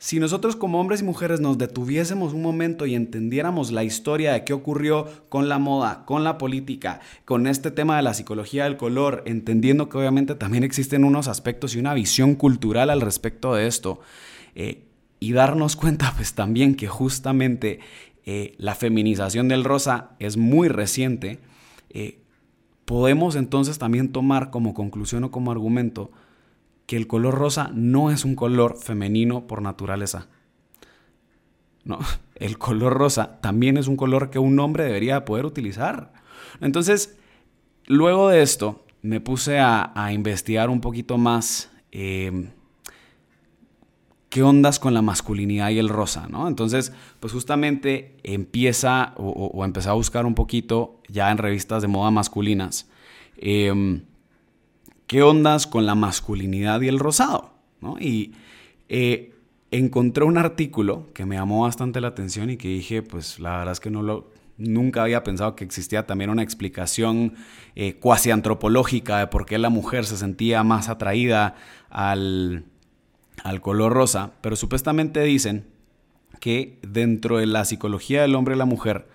Si 0.00 0.18
nosotros 0.18 0.56
como 0.56 0.80
hombres 0.80 1.02
y 1.02 1.04
mujeres 1.04 1.40
nos 1.40 1.58
detuviésemos 1.58 2.32
un 2.32 2.40
momento 2.40 2.86
y 2.86 2.94
entendiéramos 2.94 3.70
la 3.70 3.84
historia 3.84 4.32
de 4.32 4.44
qué 4.44 4.54
ocurrió 4.54 5.06
con 5.28 5.50
la 5.50 5.58
moda, 5.58 6.06
con 6.06 6.24
la 6.24 6.38
política, 6.38 7.00
con 7.26 7.46
este 7.46 7.70
tema 7.70 7.96
de 7.96 8.02
la 8.02 8.14
psicología 8.14 8.64
del 8.64 8.78
color, 8.78 9.22
entendiendo 9.26 9.90
que 9.90 9.98
obviamente 9.98 10.34
también 10.34 10.64
existen 10.64 11.04
unos 11.04 11.28
aspectos 11.28 11.74
y 11.74 11.78
una 11.78 11.92
visión 11.92 12.34
cultural 12.34 12.88
al 12.88 13.02
respecto 13.02 13.52
de 13.52 13.66
esto, 13.66 14.00
eh, 14.54 14.86
y 15.20 15.32
darnos 15.32 15.76
cuenta 15.76 16.14
pues 16.16 16.32
también 16.32 16.76
que 16.76 16.88
justamente 16.88 17.80
eh, 18.24 18.54
la 18.56 18.74
feminización 18.74 19.48
del 19.48 19.64
rosa 19.64 20.12
es 20.18 20.38
muy 20.38 20.68
reciente, 20.68 21.40
eh, 21.90 22.20
podemos 22.86 23.36
entonces 23.36 23.76
también 23.76 24.12
tomar 24.12 24.48
como 24.48 24.72
conclusión 24.72 25.24
o 25.24 25.30
como 25.30 25.50
argumento 25.50 26.10
que 26.90 26.96
el 26.96 27.06
color 27.06 27.36
rosa 27.36 27.70
no 27.72 28.10
es 28.10 28.24
un 28.24 28.34
color 28.34 28.76
femenino 28.76 29.46
por 29.46 29.62
naturaleza. 29.62 30.26
No, 31.84 32.00
el 32.34 32.58
color 32.58 32.94
rosa 32.94 33.40
también 33.40 33.76
es 33.76 33.86
un 33.86 33.96
color 33.96 34.30
que 34.30 34.40
un 34.40 34.58
hombre 34.58 34.82
debería 34.82 35.24
poder 35.24 35.46
utilizar. 35.46 36.12
Entonces, 36.60 37.16
luego 37.86 38.28
de 38.28 38.42
esto, 38.42 38.84
me 39.02 39.20
puse 39.20 39.60
a, 39.60 39.92
investigar 40.12 40.68
un 40.68 40.80
poquito 40.80 41.16
más 41.16 41.70
eh, 41.92 42.50
qué 44.28 44.42
ondas 44.42 44.80
con 44.80 44.92
la 44.92 45.00
masculinidad 45.00 45.70
y 45.70 45.78
el 45.78 45.90
rosa, 45.90 46.26
¿no? 46.28 46.48
Entonces, 46.48 46.92
pues 47.20 47.32
justamente 47.32 48.16
empieza 48.24 49.14
o, 49.16 49.64
empezó 49.64 49.90
a 49.90 49.94
buscar 49.94 50.26
un 50.26 50.34
poquito 50.34 51.00
ya 51.06 51.30
en 51.30 51.38
revistas 51.38 51.82
de 51.82 51.88
moda 51.88 52.10
masculinas, 52.10 52.90
em, 53.36 54.02
qué 55.10 55.24
ondas 55.24 55.66
con 55.66 55.86
la 55.86 55.96
masculinidad 55.96 56.80
y 56.82 56.86
el 56.86 57.00
rosado, 57.00 57.50
¿no? 57.80 57.96
Y 57.98 58.32
eh, 58.88 59.34
encontré 59.72 60.22
un 60.22 60.38
artículo 60.38 61.08
que 61.14 61.26
me 61.26 61.34
llamó 61.34 61.62
bastante 61.62 62.00
la 62.00 62.06
atención 62.06 62.48
y 62.48 62.56
que 62.56 62.68
dije, 62.68 63.02
pues 63.02 63.40
la 63.40 63.58
verdad 63.58 63.72
es 63.72 63.80
que 63.80 63.90
no 63.90 64.02
lo, 64.04 64.30
nunca 64.56 65.02
había 65.02 65.24
pensado 65.24 65.56
que 65.56 65.64
existía 65.64 66.06
también 66.06 66.30
una 66.30 66.44
explicación 66.44 67.34
eh, 67.74 67.94
cuasi 67.94 68.30
antropológica 68.30 69.18
de 69.18 69.26
por 69.26 69.46
qué 69.46 69.58
la 69.58 69.68
mujer 69.68 70.06
se 70.06 70.16
sentía 70.16 70.62
más 70.62 70.88
atraída 70.88 71.56
al 71.88 72.66
al 73.42 73.60
color 73.60 73.92
rosa, 73.92 74.34
pero 74.42 74.54
supuestamente 74.54 75.24
dicen 75.24 75.66
que 76.38 76.78
dentro 76.82 77.38
de 77.38 77.46
la 77.46 77.64
psicología 77.64 78.22
del 78.22 78.36
hombre 78.36 78.54
y 78.54 78.58
la 78.58 78.64
mujer 78.64 79.08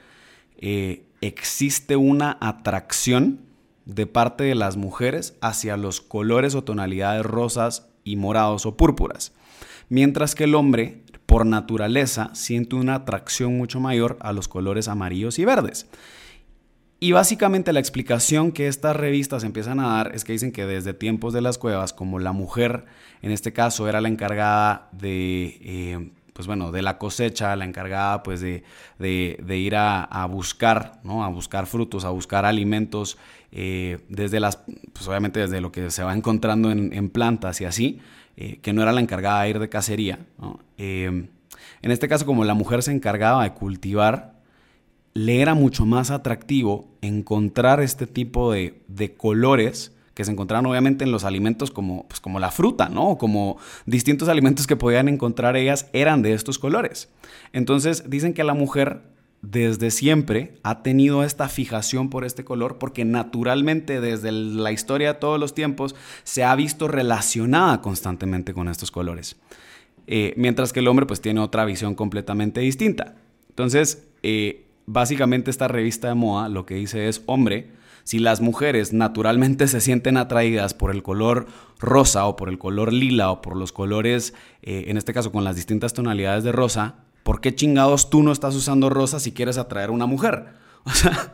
eh, 0.57 1.05
existe 1.21 1.95
una 1.95 2.37
atracción 2.41 3.44
de 3.85 4.07
parte 4.07 4.43
de 4.43 4.55
las 4.55 4.77
mujeres 4.77 5.35
hacia 5.41 5.77
los 5.77 6.01
colores 6.01 6.55
o 6.55 6.63
tonalidades 6.63 7.25
rosas 7.25 7.87
y 8.03 8.15
morados 8.15 8.65
o 8.65 8.75
púrpuras, 8.75 9.33
mientras 9.89 10.35
que 10.35 10.45
el 10.45 10.55
hombre 10.55 11.03
por 11.25 11.45
naturaleza 11.45 12.29
siente 12.33 12.75
una 12.75 12.95
atracción 12.95 13.57
mucho 13.57 13.79
mayor 13.79 14.17
a 14.21 14.33
los 14.33 14.47
colores 14.47 14.87
amarillos 14.87 15.39
y 15.39 15.45
verdes. 15.45 15.87
Y 16.99 17.11
básicamente 17.11 17.73
la 17.73 17.79
explicación 17.79 18.51
que 18.51 18.67
estas 18.67 18.95
revistas 18.95 19.43
empiezan 19.43 19.79
a 19.79 19.89
dar 19.89 20.15
es 20.15 20.23
que 20.23 20.33
dicen 20.33 20.51
que 20.51 20.65
desde 20.65 20.93
tiempos 20.93 21.33
de 21.33 21.41
las 21.41 21.57
cuevas, 21.57 21.93
como 21.93 22.19
la 22.19 22.31
mujer 22.31 22.85
en 23.21 23.31
este 23.31 23.53
caso 23.53 23.87
era 23.89 24.01
la 24.01 24.07
encargada 24.07 24.87
de, 24.91 25.57
eh, 25.61 26.09
pues 26.35 26.47
bueno, 26.47 26.71
de 26.71 26.81
la 26.81 26.97
cosecha, 26.97 27.55
la 27.55 27.63
encargada 27.63 28.21
pues 28.21 28.41
de, 28.41 28.63
ir 28.99 29.75
a, 29.75 30.27
buscar, 30.29 30.99
¿no? 31.03 31.23
A 31.23 31.29
buscar 31.29 31.65
frutos, 31.65 32.03
a 32.03 32.09
buscar 32.09 32.45
alimentos, 32.45 33.17
eh, 33.53 33.99
desde 34.09 34.39
las, 34.41 34.59
pues 34.93 35.07
obviamente 35.07 35.39
desde 35.39 35.61
lo 35.61 35.71
que 35.71 35.89
se 35.89 36.03
va 36.03 36.13
encontrando 36.13 36.71
en, 36.71 37.09
plantas 37.09 37.61
y 37.61 37.65
así, 37.65 37.99
eh, 38.35 38.59
que 38.61 38.73
no 38.73 38.81
era 38.81 38.91
la 38.91 38.99
encargada 38.99 39.43
de 39.43 39.49
ir 39.49 39.59
de 39.59 39.69
cacería, 39.69 40.19
en 40.77 41.29
este 41.81 42.07
caso, 42.09 42.25
como 42.25 42.43
la 42.43 42.53
mujer 42.53 42.83
se 42.83 42.91
encargaba 42.91 43.43
de 43.43 43.53
cultivar 43.53 44.35
le 45.15 45.41
era 45.41 45.53
mucho 45.53 45.85
más 45.85 46.11
atractivo 46.11 46.89
encontrar 47.01 47.79
este 47.79 48.05
tipo 48.05 48.51
de, 48.51 49.15
colores 49.17 49.94
que 50.15 50.23
se 50.23 50.31
encontraban 50.31 50.65
obviamente 50.65 51.03
en 51.03 51.11
los 51.11 51.25
alimentos 51.25 51.69
como, 51.69 52.07
pues 52.07 52.19
como 52.19 52.39
la 52.39 52.49
fruta, 52.49 52.89
¿no? 52.89 53.17
Como 53.17 53.57
distintos 53.85 54.29
alimentos 54.29 54.65
que 54.65 54.77
podían 54.77 55.09
encontrar 55.09 55.57
ellas 55.57 55.87
eran 55.93 56.23
de 56.23 56.33
estos 56.33 56.57
colores. 56.57 57.09
Entonces 57.53 58.09
dicen 58.09 58.33
que 58.33 58.43
la 58.43 58.53
mujer 58.53 59.01
desde 59.41 59.91
siempre 59.91 60.55
ha 60.63 60.81
tenido 60.81 61.23
esta 61.23 61.49
fijación 61.49 62.09
por 62.09 62.25
este 62.25 62.43
color 62.43 62.77
porque 62.77 63.05
naturalmente 63.05 64.01
desde 64.01 64.31
la 64.31 64.71
historia 64.71 65.13
de 65.13 65.19
todos 65.19 65.39
los 65.39 65.53
tiempos 65.53 65.95
se 66.23 66.43
ha 66.43 66.55
visto 66.55 66.87
relacionada 66.87 67.81
constantemente 67.81 68.53
con 68.53 68.69
estos 68.69 68.91
colores. 68.91 69.35
Eh, 70.07 70.33
mientras 70.37 70.71
que 70.71 70.79
el 70.79 70.87
hombre 70.87 71.05
pues 71.05 71.19
tiene 71.19 71.41
otra 71.41 71.65
visión 71.65 71.93
completamente 71.93 72.61
distinta. 72.61 73.15
Entonces, 73.49 74.07
eh, 74.23 74.65
básicamente 74.85 75.51
esta 75.51 75.67
revista 75.67 76.07
de 76.07 76.15
moda 76.15 76.47
lo 76.47 76.65
que 76.65 76.75
dice 76.75 77.09
es, 77.09 77.21
hombre, 77.25 77.69
si 78.05 78.19
las 78.19 78.39
mujeres 78.39 78.93
naturalmente 78.93 79.67
se 79.67 79.81
sienten 79.81 80.15
atraídas 80.15 80.75
por 80.75 80.91
el 80.91 81.01
color 81.01 81.47
rosa 81.79 82.27
o 82.27 82.35
por 82.35 82.49
el 82.49 82.59
color 82.59 82.93
lila 82.93 83.31
o 83.31 83.41
por 83.41 83.57
los 83.57 83.71
colores, 83.71 84.35
eh, 84.61 84.85
en 84.87 84.97
este 84.97 85.11
caso 85.11 85.31
con 85.31 85.43
las 85.43 85.55
distintas 85.55 85.93
tonalidades 85.93 86.43
de 86.43 86.51
rosa, 86.51 86.97
¿por 87.23 87.41
qué 87.41 87.55
chingados 87.55 88.11
tú 88.11 88.21
no 88.21 88.31
estás 88.31 88.55
usando 88.55 88.91
rosa 88.91 89.19
si 89.19 89.31
quieres 89.31 89.57
atraer 89.57 89.89
a 89.89 89.93
una 89.93 90.05
mujer? 90.05 90.45
O 90.87 90.91
sea, 90.91 91.33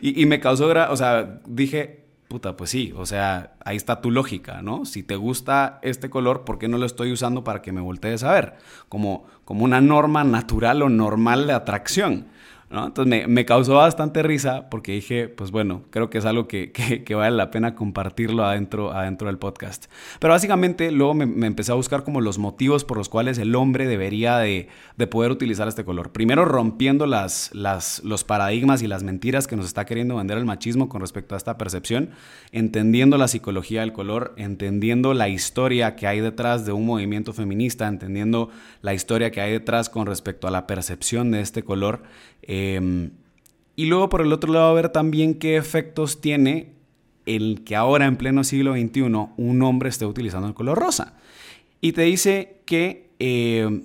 y, 0.00 0.24
me 0.26 0.38
causó, 0.38 0.68
o 0.68 0.96
sea, 0.96 1.40
dije, 1.48 2.04
puta, 2.28 2.56
pues 2.56 2.70
sí, 2.70 2.94
o 2.96 3.06
sea, 3.06 3.54
ahí 3.64 3.76
está 3.76 4.00
tu 4.00 4.12
lógica, 4.12 4.62
¿no? 4.62 4.84
Si 4.84 5.02
te 5.02 5.16
gusta 5.16 5.80
este 5.82 6.10
color, 6.10 6.44
¿por 6.44 6.58
qué 6.58 6.68
no 6.68 6.78
lo 6.78 6.86
estoy 6.86 7.10
usando 7.10 7.42
para 7.42 7.60
que 7.60 7.72
me 7.72 7.80
voltees 7.80 8.22
a 8.22 8.32
ver? 8.32 8.54
Como, 8.88 9.26
como 9.44 9.64
una 9.64 9.80
norma 9.80 10.22
natural 10.22 10.80
o 10.82 10.88
normal 10.88 11.48
de 11.48 11.54
atracción. 11.54 12.28
Entonces 12.70 13.28
me, 13.28 13.44
causó 13.44 13.74
bastante 13.74 14.22
risa 14.22 14.68
porque 14.70 14.92
dije, 14.92 15.28
pues 15.28 15.50
bueno, 15.50 15.82
creo 15.90 16.10
que 16.10 16.18
es 16.18 16.24
algo 16.24 16.48
que, 16.48 16.72
vale 17.14 17.36
la 17.36 17.50
pena 17.50 17.74
compartirlo 17.74 18.44
adentro, 18.44 18.92
adentro 18.92 19.28
del 19.28 19.38
podcast. 19.38 19.86
Pero 20.18 20.32
básicamente 20.32 20.90
luego 20.90 21.14
me, 21.14 21.46
empecé 21.46 21.72
a 21.72 21.76
buscar 21.76 22.04
como 22.04 22.20
los 22.20 22.38
motivos 22.38 22.84
por 22.84 22.96
los 22.96 23.08
cuales 23.08 23.38
el 23.38 23.54
hombre 23.54 23.86
debería 23.86 24.38
de, 24.38 24.68
poder 25.10 25.30
utilizar 25.30 25.68
este 25.68 25.84
color. 25.84 26.12
Primero 26.12 26.44
rompiendo 26.44 27.06
las, 27.06 27.50
las, 27.54 28.02
los 28.04 28.24
paradigmas 28.24 28.82
y 28.82 28.88
las 28.88 29.02
mentiras 29.02 29.46
que 29.46 29.56
nos 29.56 29.66
está 29.66 29.84
queriendo 29.84 30.16
vender 30.16 30.38
el 30.38 30.44
machismo 30.44 30.88
con 30.88 31.00
respecto 31.00 31.34
a 31.34 31.38
esta 31.38 31.58
percepción, 31.58 32.10
entendiendo 32.52 33.18
la 33.18 33.28
psicología 33.28 33.82
del 33.82 33.92
color, 33.92 34.34
entendiendo 34.36 35.14
la 35.14 35.28
historia 35.28 35.94
que 35.94 36.06
hay 36.06 36.20
detrás 36.20 36.64
de 36.64 36.72
un 36.72 36.86
movimiento 36.86 37.32
feminista, 37.32 37.86
entendiendo 37.86 38.50
la 38.82 38.94
historia 38.94 39.30
que 39.30 39.40
hay 39.40 39.52
detrás 39.52 39.90
con 39.90 40.06
respecto 40.06 40.48
a 40.48 40.50
la 40.50 40.66
percepción 40.66 41.30
de 41.30 41.40
este 41.40 41.62
color. 41.62 42.02
Em, 42.46 43.10
y 43.76 43.86
luego 43.86 44.08
por 44.08 44.20
el 44.20 44.32
otro 44.32 44.52
lado 44.52 44.74
ver 44.74 44.90
también 44.90 45.34
qué 45.34 45.56
efectos 45.56 46.20
tiene 46.20 46.74
el 47.26 47.64
que 47.64 47.74
ahora 47.74 48.04
en 48.06 48.16
pleno 48.16 48.44
siglo 48.44 48.74
XXI 48.74 49.02
un 49.36 49.62
hombre 49.62 49.88
esté 49.88 50.06
utilizando 50.06 50.46
el 50.46 50.54
color 50.54 50.78
rosa. 50.78 51.14
Y 51.80 51.92
te 51.92 52.02
dice 52.02 52.60
que 52.66 53.10
em, 53.18 53.82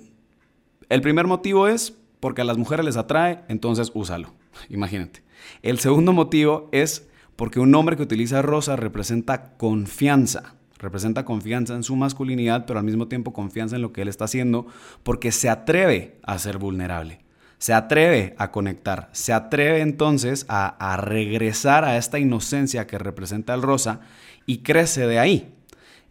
El 0.88 1.02
primer 1.02 1.26
motivo 1.26 1.68
es 1.68 1.96
porque 2.18 2.42
a 2.42 2.44
las 2.44 2.58
mujeres 2.58 2.84
les 2.84 2.96
atrae, 2.96 3.40
entonces 3.48 3.92
úsalo. 3.94 4.34
Imagínate. 4.68 5.22
El 5.62 5.78
segundo 5.78 6.12
motivo 6.12 6.68
es 6.72 7.08
porque 7.36 7.60
un 7.60 7.74
hombre 7.74 7.96
que 7.96 8.02
utiliza 8.02 8.42
rosa 8.42 8.76
representa 8.76 9.56
confianza. 9.56 10.54
Representa 10.78 11.24
confianza 11.24 11.74
en 11.74 11.82
su 11.82 11.96
masculinidad, 11.96 12.66
pero 12.66 12.78
al 12.78 12.84
mismo 12.84 13.08
tiempo 13.08 13.32
confianza 13.32 13.76
en 13.76 13.82
lo 13.82 13.92
que 13.92 14.02
él 14.02 14.08
está 14.08 14.24
haciendo, 14.24 14.66
porque 15.02 15.32
se 15.32 15.48
atreve 15.48 16.18
a 16.22 16.38
ser 16.38 16.58
vulnerable. 16.58 17.20
Se 17.60 17.74
atreve 17.74 18.34
a 18.38 18.50
conectar, 18.50 19.10
se 19.12 19.34
atreve 19.34 19.82
entonces 19.82 20.46
a, 20.48 20.96
regresar 20.96 21.84
a 21.84 21.98
esta 21.98 22.18
inocencia 22.18 22.86
que 22.86 22.96
representa 22.96 23.52
el 23.52 23.60
rosa 23.60 24.00
y 24.46 24.58
crece 24.58 25.06
de 25.06 25.18
ahí. 25.18 25.52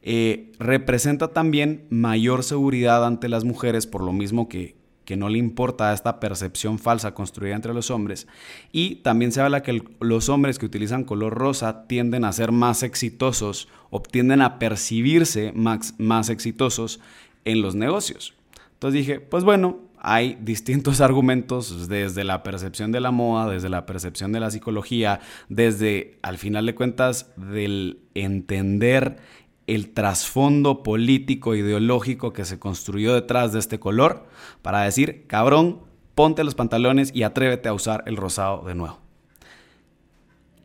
Eh, 0.03 0.51
representa 0.59 1.29
también 1.29 1.87
mayor 1.89 2.43
seguridad 2.43 3.03
ante 3.03 3.29
las 3.29 3.45
mujeres, 3.45 3.87
por 3.87 4.03
lo 4.03 4.13
mismo 4.13 4.47
que, 4.47 4.75
que 5.05 5.17
no 5.17 5.27
le 5.27 5.39
importa 5.39 5.91
esta 5.91 6.19
percepción 6.19 6.77
falsa 6.77 7.15
construida 7.15 7.55
entre 7.55 7.73
los 7.73 7.89
hombres. 7.89 8.27
Y 8.71 8.97
también 8.97 9.31
se 9.31 9.41
habla 9.41 9.63
que 9.63 9.81
los 9.99 10.29
hombres 10.29 10.59
que 10.59 10.67
utilizan 10.67 11.03
color 11.03 11.33
rosa 11.33 11.87
tienden 11.87 12.25
a 12.25 12.31
ser 12.31 12.51
más 12.51 12.83
exitosos 12.83 13.69
o 13.89 14.03
tienden 14.03 14.43
a 14.43 14.59
percibirse 14.59 15.51
más, 15.55 15.95
más 15.97 16.29
exitosos 16.29 16.99
en 17.43 17.63
los 17.63 17.73
negocios. 17.73 18.35
Entonces 18.73 18.99
dije, 18.99 19.19
pues 19.19 19.43
bueno, 19.43 19.79
hay 20.01 20.37
distintos 20.41 21.01
argumentos 21.01 21.87
desde 21.87 22.23
la 22.23 22.43
percepción 22.43 22.91
de 22.91 22.99
la 22.99 23.11
moda, 23.11 23.49
desde 23.49 23.69
la 23.69 23.85
percepción 23.85 24.31
de 24.31 24.39
la 24.39 24.51
psicología, 24.51 25.19
desde, 25.49 26.19
al 26.21 26.37
final 26.37 26.65
de 26.65 26.75
cuentas, 26.75 27.31
del 27.35 27.99
entender 28.13 29.17
el 29.67 29.91
trasfondo 29.91 30.81
político, 30.81 31.53
ideológico 31.53 32.33
que 32.33 32.43
se 32.43 32.57
construyó 32.57 33.13
detrás 33.13 33.53
de 33.53 33.59
este 33.59 33.79
color 33.79 34.25
para 34.63 34.81
decir, 34.81 35.25
cabrón, 35.27 35.81
ponte 36.15 36.43
los 36.43 36.55
pantalones 36.55 37.11
y 37.13 37.23
atrévete 37.23 37.69
a 37.69 37.73
usar 37.73 38.03
el 38.07 38.17
rosado 38.17 38.63
de 38.65 38.73
nuevo. 38.73 38.99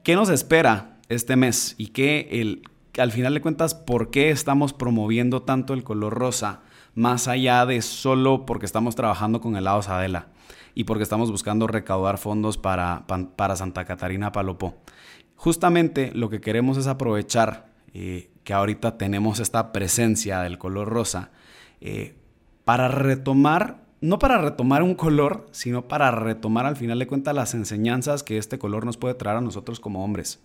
¿Qué 0.03 0.15
nos 0.15 0.31
espera 0.31 0.99
este 1.09 1.37
mes? 1.37 1.75
Y 1.77 1.89
qué 1.89 2.29
el, 2.33 2.63
al 2.99 3.13
final 3.13 3.35
de 3.35 3.41
cuentas, 3.41 3.75
¿por 3.75 4.11
qué 4.11 4.31
estamos 4.31 4.73
promoviendo 4.73 5.43
tanto 5.43 5.75
el 5.75 5.85
color 5.85 6.15
rosa? 6.15 6.63
Más 6.95 7.29
allá 7.29 7.67
de 7.67 7.83
solo 7.83 8.47
porque 8.47 8.67
estamos 8.67 8.95
trabajando 8.95 9.41
con 9.41 9.57
el 9.57 9.65
lado 9.65 9.83
Sadela 9.83 10.29
y 10.75 10.85
porque 10.85 11.03
estamos 11.03 11.31
buscando 11.31 11.67
recaudar 11.67 12.19
fondos 12.19 12.59
para, 12.59 13.05
para 13.37 13.57
Santa 13.57 13.85
Catarina 13.85 14.33
Palopó. 14.33 14.77
Justamente 15.37 16.13
lo 16.15 16.31
que 16.31 16.41
queremos 16.41 16.77
es 16.79 16.87
aprovechar 16.87 17.75
eh, 17.93 18.31
que 18.43 18.53
ahorita 18.53 18.99
tenemos 18.99 19.41
esta 19.41 19.73
presencia 19.73 20.41
del 20.41 20.59
color 20.59 20.89
rosa, 20.89 21.31
eh, 21.81 22.15
para 22.65 22.89
retomar, 22.89 23.85
no 24.01 24.19
para 24.19 24.39
retomar 24.39 24.83
un 24.83 24.95
color, 24.95 25.47
sino 25.53 25.87
para 25.87 26.11
retomar 26.11 26.67
al 26.67 26.77
final 26.77 26.99
de 26.99 27.07
cuentas 27.07 27.35
las 27.35 27.55
enseñanzas 27.55 28.23
que 28.23 28.39
este 28.39 28.59
color 28.59 28.85
nos 28.85 28.97
puede 28.97 29.15
traer 29.15 29.39
a 29.39 29.41
nosotros 29.41 29.81
como 29.81 30.05
hombres. 30.05 30.43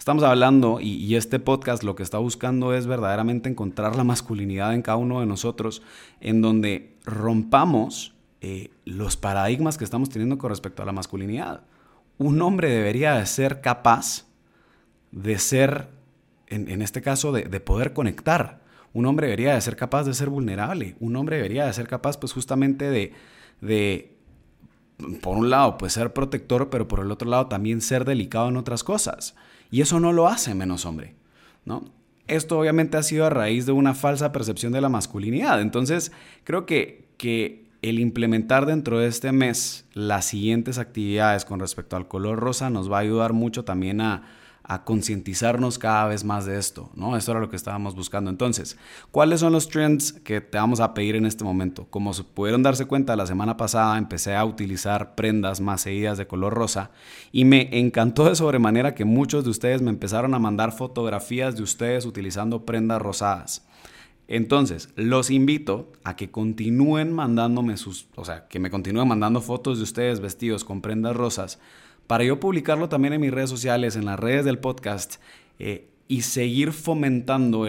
Estamos 0.00 0.22
hablando 0.24 0.80
y, 0.80 1.14
este 1.14 1.38
podcast 1.38 1.82
lo 1.82 1.94
que 1.94 2.02
está 2.02 2.16
buscando 2.16 2.72
es 2.72 2.86
verdaderamente 2.86 3.50
encontrar 3.50 3.96
la 3.96 4.02
masculinidad 4.02 4.72
en 4.72 4.80
cada 4.80 4.96
uno 4.96 5.20
de 5.20 5.26
nosotros, 5.26 5.82
en 6.22 6.40
donde 6.40 6.96
rompamos 7.04 8.14
eh, 8.40 8.70
los 8.86 9.18
paradigmas 9.18 9.76
que 9.76 9.84
estamos 9.84 10.08
teniendo 10.08 10.38
con 10.38 10.48
respecto 10.48 10.82
a 10.82 10.86
la 10.86 10.92
masculinidad. 10.92 11.64
Un 12.16 12.40
hombre 12.40 12.70
debería 12.70 13.16
de 13.16 13.26
ser 13.26 13.60
capaz 13.60 14.24
de 15.12 15.38
ser 15.38 15.88
en, 16.46 16.80
este 16.80 17.02
caso, 17.02 17.30
de, 17.30 17.60
poder 17.60 17.92
conectar. 17.92 18.62
Un 18.94 19.04
hombre 19.04 19.26
debería 19.26 19.54
de 19.54 19.60
ser 19.60 19.76
capaz 19.76 20.04
de 20.04 20.14
ser 20.14 20.30
vulnerable. 20.30 20.96
Un 20.98 21.14
hombre 21.14 21.36
debería 21.36 21.66
de 21.66 21.74
ser 21.74 21.86
capaz, 21.86 22.16
pues, 22.16 22.32
justamente 22.32 22.88
de, 22.88 23.12
de 23.60 24.16
por 25.20 25.36
un 25.36 25.50
lado, 25.50 25.76
pues 25.76 25.92
ser 25.92 26.12
protector, 26.12 26.70
pero 26.70 26.88
por 26.88 27.00
el 27.00 27.10
otro 27.10 27.28
lado 27.28 27.48
también 27.48 27.80
ser 27.80 28.06
delicado 28.06 28.48
en 28.48 28.56
otras 28.56 28.82
cosas. 28.82 29.34
Y 29.70 29.80
eso 29.80 30.00
no 30.00 30.12
lo 30.12 30.28
hace 30.28 30.54
menos 30.54 30.84
hombre, 30.84 31.14
¿no? 31.64 31.84
Esto 32.26 32.58
obviamente 32.58 32.96
ha 32.96 33.02
sido 33.02 33.26
a 33.26 33.30
raíz 33.30 33.66
de 33.66 33.72
una 33.72 33.94
falsa 33.94 34.32
percepción 34.32 34.72
de 34.72 34.80
la 34.80 34.88
masculinidad. 34.88 35.60
Entonces, 35.60 36.12
creo 36.44 36.64
que, 36.64 37.08
que 37.16 37.64
el 37.82 37.98
implementar 37.98 38.66
dentro 38.66 38.98
de 38.98 39.08
este 39.08 39.32
mes 39.32 39.84
las 39.94 40.26
siguientes 40.26 40.78
actividades 40.78 41.44
con 41.44 41.60
respecto 41.60 41.96
al 41.96 42.06
color 42.06 42.38
rosa 42.38 42.70
nos 42.70 42.90
va 42.90 42.98
a 42.98 43.00
ayudar 43.00 43.32
mucho 43.32 43.64
también 43.64 44.00
a, 44.00 44.22
a 44.70 44.84
concientizarnos 44.84 45.80
cada 45.80 46.06
vez 46.06 46.22
más 46.22 46.46
de 46.46 46.56
esto, 46.56 46.90
¿no? 46.94 47.16
Esto 47.16 47.32
era 47.32 47.40
lo 47.40 47.50
que 47.50 47.56
estábamos 47.56 47.96
buscando. 47.96 48.30
Entonces, 48.30 48.78
¿cuáles 49.10 49.40
son 49.40 49.52
los 49.52 49.68
trends 49.68 50.12
que 50.12 50.40
te 50.40 50.58
vamos 50.58 50.78
a 50.78 50.94
pedir 50.94 51.16
en 51.16 51.26
este 51.26 51.42
momento? 51.42 51.88
Como 51.90 52.14
se 52.14 52.22
pudieron 52.22 52.62
darse 52.62 52.84
cuenta, 52.84 53.16
la 53.16 53.26
semana 53.26 53.56
pasada 53.56 53.98
empecé 53.98 54.36
a 54.36 54.44
utilizar 54.44 55.16
prendas 55.16 55.60
más 55.60 55.80
seguidas 55.80 56.18
de 56.18 56.28
color 56.28 56.54
rosa 56.54 56.92
y 57.32 57.44
me 57.46 57.80
encantó 57.80 58.26
de 58.26 58.36
sobremanera 58.36 58.94
que 58.94 59.04
muchos 59.04 59.42
de 59.42 59.50
ustedes 59.50 59.82
me 59.82 59.90
empezaron 59.90 60.34
a 60.34 60.38
mandar 60.38 60.70
fotografías 60.70 61.56
de 61.56 61.64
ustedes 61.64 62.06
utilizando 62.06 62.64
prendas 62.64 63.02
rosadas. 63.02 63.66
Entonces, 64.28 64.90
los 64.94 65.30
invito 65.32 65.90
a 66.04 66.14
que 66.14 66.30
continúen 66.30 67.12
mandándome 67.12 67.76
sus, 67.76 68.06
o 68.14 68.24
sea, 68.24 68.46
que 68.46 68.60
me 68.60 68.70
continúen 68.70 69.08
mandando 69.08 69.40
fotos 69.40 69.78
de 69.78 69.82
ustedes 69.82 70.20
vestidos 70.20 70.62
con 70.62 70.80
prendas 70.80 71.16
rosas 71.16 71.58
para 72.10 72.24
yo 72.24 72.40
publicarlo 72.40 72.88
también 72.88 73.14
en 73.14 73.20
mis 73.20 73.30
redes 73.30 73.50
sociales, 73.50 73.94
en 73.94 74.04
las 74.04 74.18
redes 74.18 74.44
del 74.44 74.58
podcast 74.58 75.22
eh, 75.60 75.90
y 76.08 76.22
seguir 76.22 76.72
fomentando 76.72 77.68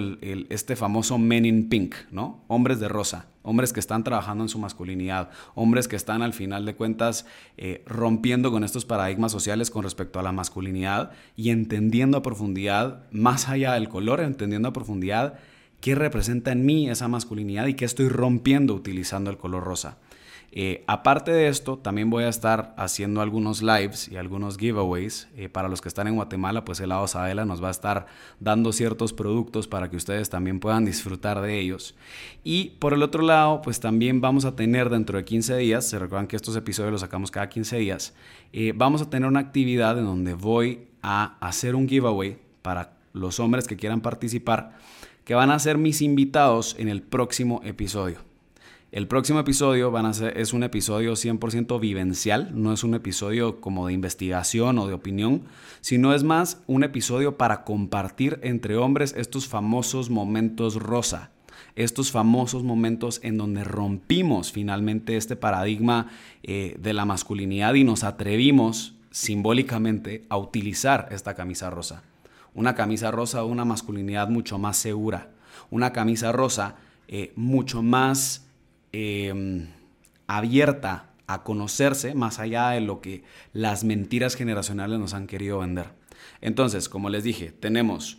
este 0.49 0.75
famoso 0.75 1.19
Men 1.19 1.45
in 1.45 1.69
Pink, 1.69 1.93
¿no? 2.10 2.43
Hombres 2.47 2.80
de 2.80 2.88
rosa, 2.88 3.27
hombres 3.43 3.71
que 3.71 3.80
están 3.80 4.04
trabajando 4.04 4.43
en 4.43 4.49
su 4.49 4.58
masculinidad, 4.58 5.30
hombres 5.54 5.88
que 5.88 5.95
están 5.95 6.23
al 6.23 6.34
final 6.34 6.65
de 6.65 6.73
cuentas 6.73 7.27
eh, 7.58 7.84
rompiendo 7.86 8.49
con 8.49 8.63
estos 8.63 8.84
paradigmas 8.84 9.32
sociales 9.32 9.69
con 9.69 9.84
respecto 9.84 10.19
a 10.19 10.23
la 10.23 10.32
masculinidad 10.32 11.12
y 11.36 11.51
entendiendo 11.51 12.17
a 12.17 12.23
profundidad, 12.23 13.04
más 13.12 13.47
allá 13.47 13.73
del 13.73 13.89
color, 13.89 14.21
entendiendo 14.21 14.69
a 14.69 14.73
profundidad 14.73 15.36
qué 15.82 15.93
representa 15.93 16.51
en 16.51 16.65
mí 16.65 16.89
esa 16.89 17.08
masculinidad 17.08 17.67
y 17.67 17.75
qué 17.75 17.86
estoy 17.86 18.10
rompiendo 18.10 18.73
utilizando 18.73 19.30
el 19.30 19.38
color 19.38 19.63
rosa. 19.63 19.99
Eh, 20.53 20.83
aparte 20.85 21.31
de 21.31 21.47
esto, 21.47 21.77
también 21.77 22.09
voy 22.09 22.25
a 22.25 22.29
estar 22.29 22.73
haciendo 22.77 23.21
algunos 23.21 23.61
lives 23.61 24.09
y 24.09 24.17
algunos 24.17 24.57
giveaways. 24.57 25.29
Eh, 25.35 25.47
para 25.47 25.69
los 25.69 25.81
que 25.81 25.87
están 25.87 26.07
en 26.07 26.15
Guatemala, 26.15 26.65
pues 26.65 26.79
el 26.81 26.89
lado 26.89 27.07
Sabela 27.07 27.45
nos 27.45 27.63
va 27.63 27.69
a 27.69 27.71
estar 27.71 28.07
dando 28.39 28.73
ciertos 28.73 29.13
productos 29.13 29.67
para 29.67 29.89
que 29.89 29.95
ustedes 29.95 30.29
también 30.29 30.59
puedan 30.59 30.83
disfrutar 30.83 31.41
de 31.41 31.59
ellos. 31.59 31.95
Y 32.43 32.71
por 32.79 32.93
el 32.93 33.03
otro 33.03 33.23
lado, 33.23 33.61
pues 33.61 33.79
también 33.79 34.19
vamos 34.19 34.43
a 34.45 34.55
tener 34.55 34.89
dentro 34.89 35.17
de 35.17 35.23
15 35.23 35.55
días, 35.57 35.87
se 35.87 35.99
recuerdan 35.99 36.27
que 36.27 36.35
estos 36.35 36.55
episodios 36.55 36.91
los 36.91 37.01
sacamos 37.01 37.31
cada 37.31 37.47
15 37.47 37.77
días, 37.77 38.13
eh, 38.51 38.73
vamos 38.75 39.01
a 39.01 39.09
tener 39.09 39.29
una 39.29 39.39
actividad 39.39 39.97
en 39.97 40.05
donde 40.05 40.33
voy 40.33 40.87
a 41.01 41.37
hacer 41.39 41.75
un 41.75 41.87
giveaway 41.87 42.37
para 42.61 42.97
los 43.13 43.39
hombres 43.39 43.67
que 43.67 43.77
quieran 43.77 44.01
participar, 44.01 44.77
que 45.23 45.35
van 45.35 45.51
a 45.51 45.59
ser 45.59 45.77
mis 45.77 46.01
invitados 46.01 46.75
en 46.77 46.89
el 46.89 47.01
próximo 47.01 47.61
episodio. 47.63 48.31
El 48.91 49.08
próximo 49.08 49.39
episodio 49.39 49.95
a 49.95 50.13
ser, 50.13 50.38
es 50.38 50.51
un 50.51 50.63
episodio 50.63 51.13
100% 51.13 51.80
vivencial, 51.80 52.51
no 52.54 52.73
es 52.73 52.84
un 52.84 52.93
episodio 52.93 53.62
como 53.62 53.88
de 53.88 53.93
investigación 53.93 54.77
o 54.80 54.88
de 54.88 54.93
opinión, 54.93 55.43
sino 55.80 56.13
es 56.13 56.23
más 56.23 56.62
un 56.67 56.84
episodio 56.84 57.38
para 57.38 57.63
compartir 57.63 58.38
entre 58.43 58.75
hombres 58.75 59.13
estos 59.15 59.47
famosos 59.47 60.10
momentos 60.10 60.75
rosa, 60.75 61.32
estos 61.77 62.12
famosos 62.12 62.63
momentos 62.63 63.21
en 63.23 63.38
donde 63.38 63.63
rompimos 63.63 64.51
finalmente 64.51 65.15
este 65.15 65.38
paradigma 65.38 66.08
eh, 66.43 66.75
de 66.77 66.91
la 66.91 67.06
masculinidad 67.06 67.75
y 67.75 67.86
nos 67.86 68.04
atrevimos 68.04 68.95
simbólicamente 69.10 70.25
a 70.27 70.36
utilizar 70.36 71.08
esta 71.12 71.34
camisa 71.34 71.69
rosa. 71.69 72.04
Una 72.54 72.75
camisa 72.75 73.10
rosa, 73.10 73.45
una 73.45 73.63
masculinidad 73.63 74.27
mucho 74.27 74.58
más 74.58 74.75
segura, 74.75 75.30
una 75.69 75.93
camisa 75.93 76.34
rosa 76.34 76.75
eh, 77.08 77.32
mucho 77.38 77.81
más 77.81 78.50
Em, 78.94 79.67
abierta 80.27 81.12
a 81.27 81.44
conocerse 81.44 82.13
más 82.13 82.39
allá 82.39 82.69
de 82.69 82.81
lo 82.81 83.00
que 83.00 83.23
las 83.54 83.83
mentiras 83.83 84.35
generacionales 84.35 85.00
nos 85.00 85.13
han 85.13 85.27
querido 85.27 85.60
vender. 85.60 85.87
Entonces, 86.42 86.89
como 86.89 87.10
les 87.10 87.23
dije, 87.23 87.52
tenemos 87.52 88.17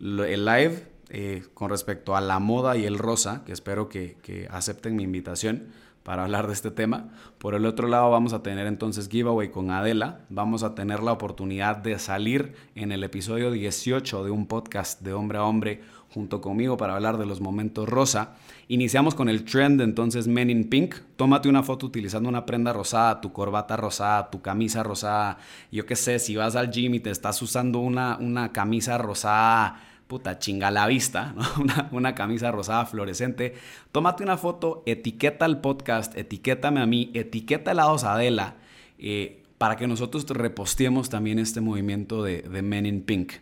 el 0.00 0.44
live 0.44 0.86
eh, 1.10 1.42
con 1.54 1.70
respecto 1.70 2.16
a 2.16 2.20
la 2.20 2.38
moda 2.38 2.76
y 2.76 2.84
el 2.84 2.98
rosa, 2.98 3.44
que 3.44 3.52
espero 3.52 3.88
que, 3.88 4.16
que 4.22 4.48
acepten 4.50 4.96
mi 4.96 5.02
invitación 5.02 5.68
para 6.02 6.24
hablar 6.24 6.46
de 6.46 6.54
este 6.54 6.70
tema. 6.70 7.10
Por 7.36 7.54
el 7.54 7.66
otro 7.66 7.86
lado 7.86 8.10
vamos 8.10 8.32
a 8.32 8.42
tener 8.42 8.66
entonces 8.66 9.10
giveaway 9.10 9.50
con 9.50 9.70
Adela. 9.70 10.20
Vamos 10.30 10.62
a 10.62 10.74
tener 10.74 11.02
la 11.02 11.12
oportunidad 11.12 11.76
de 11.76 11.98
salir 11.98 12.54
en 12.74 12.92
el 12.92 13.04
episodio 13.04 13.50
18 13.50 14.24
de 14.24 14.30
un 14.30 14.46
podcast 14.46 15.02
de 15.02 15.12
hombre 15.12 15.36
a 15.36 15.44
hombre 15.44 15.82
junto 16.18 16.40
conmigo 16.40 16.76
para 16.76 16.96
hablar 16.96 17.16
de 17.16 17.26
los 17.26 17.40
momentos 17.40 17.88
rosa. 17.88 18.34
Iniciamos 18.66 19.14
con 19.14 19.28
el 19.28 19.44
trend 19.44 19.80
entonces 19.80 20.26
Men 20.26 20.50
in 20.50 20.68
Pink. 20.68 20.96
Tómate 21.14 21.48
una 21.48 21.62
foto 21.62 21.86
utilizando 21.86 22.28
una 22.28 22.44
prenda 22.44 22.72
rosada, 22.72 23.20
tu 23.20 23.32
corbata 23.32 23.76
rosada, 23.76 24.30
tu 24.30 24.42
camisa 24.42 24.82
rosada. 24.82 25.38
Yo 25.70 25.86
qué 25.86 25.94
sé, 25.94 26.18
si 26.18 26.34
vas 26.34 26.56
al 26.56 26.72
gym 26.72 26.94
y 26.94 27.00
te 27.00 27.10
estás 27.10 27.40
usando 27.40 27.78
una, 27.78 28.16
una 28.20 28.52
camisa 28.52 28.98
rosada 28.98 29.84
puta 30.08 30.38
chinga 30.38 30.70
la 30.72 30.88
vista, 30.88 31.34
una, 31.60 31.88
una, 31.92 32.14
camisa 32.16 32.50
rosada 32.50 32.84
fluorescente. 32.84 33.54
Tómate 33.92 34.24
una 34.24 34.38
foto, 34.38 34.82
etiqueta 34.86 35.46
el 35.46 35.58
podcast, 35.58 36.16
etiquétame 36.16 36.80
a 36.80 36.86
mí, 36.86 37.12
etiqueta 37.14 37.70
helados 37.70 38.02
Adela, 38.02 38.56
eh, 38.98 39.44
para 39.58 39.76
que 39.76 39.86
nosotros 39.86 40.26
reposteemos 40.30 41.10
también 41.10 41.38
este 41.38 41.60
movimiento 41.60 42.24
de, 42.24 42.42
de 42.42 42.62
Men 42.62 42.86
in 42.86 43.02
Pink. 43.02 43.34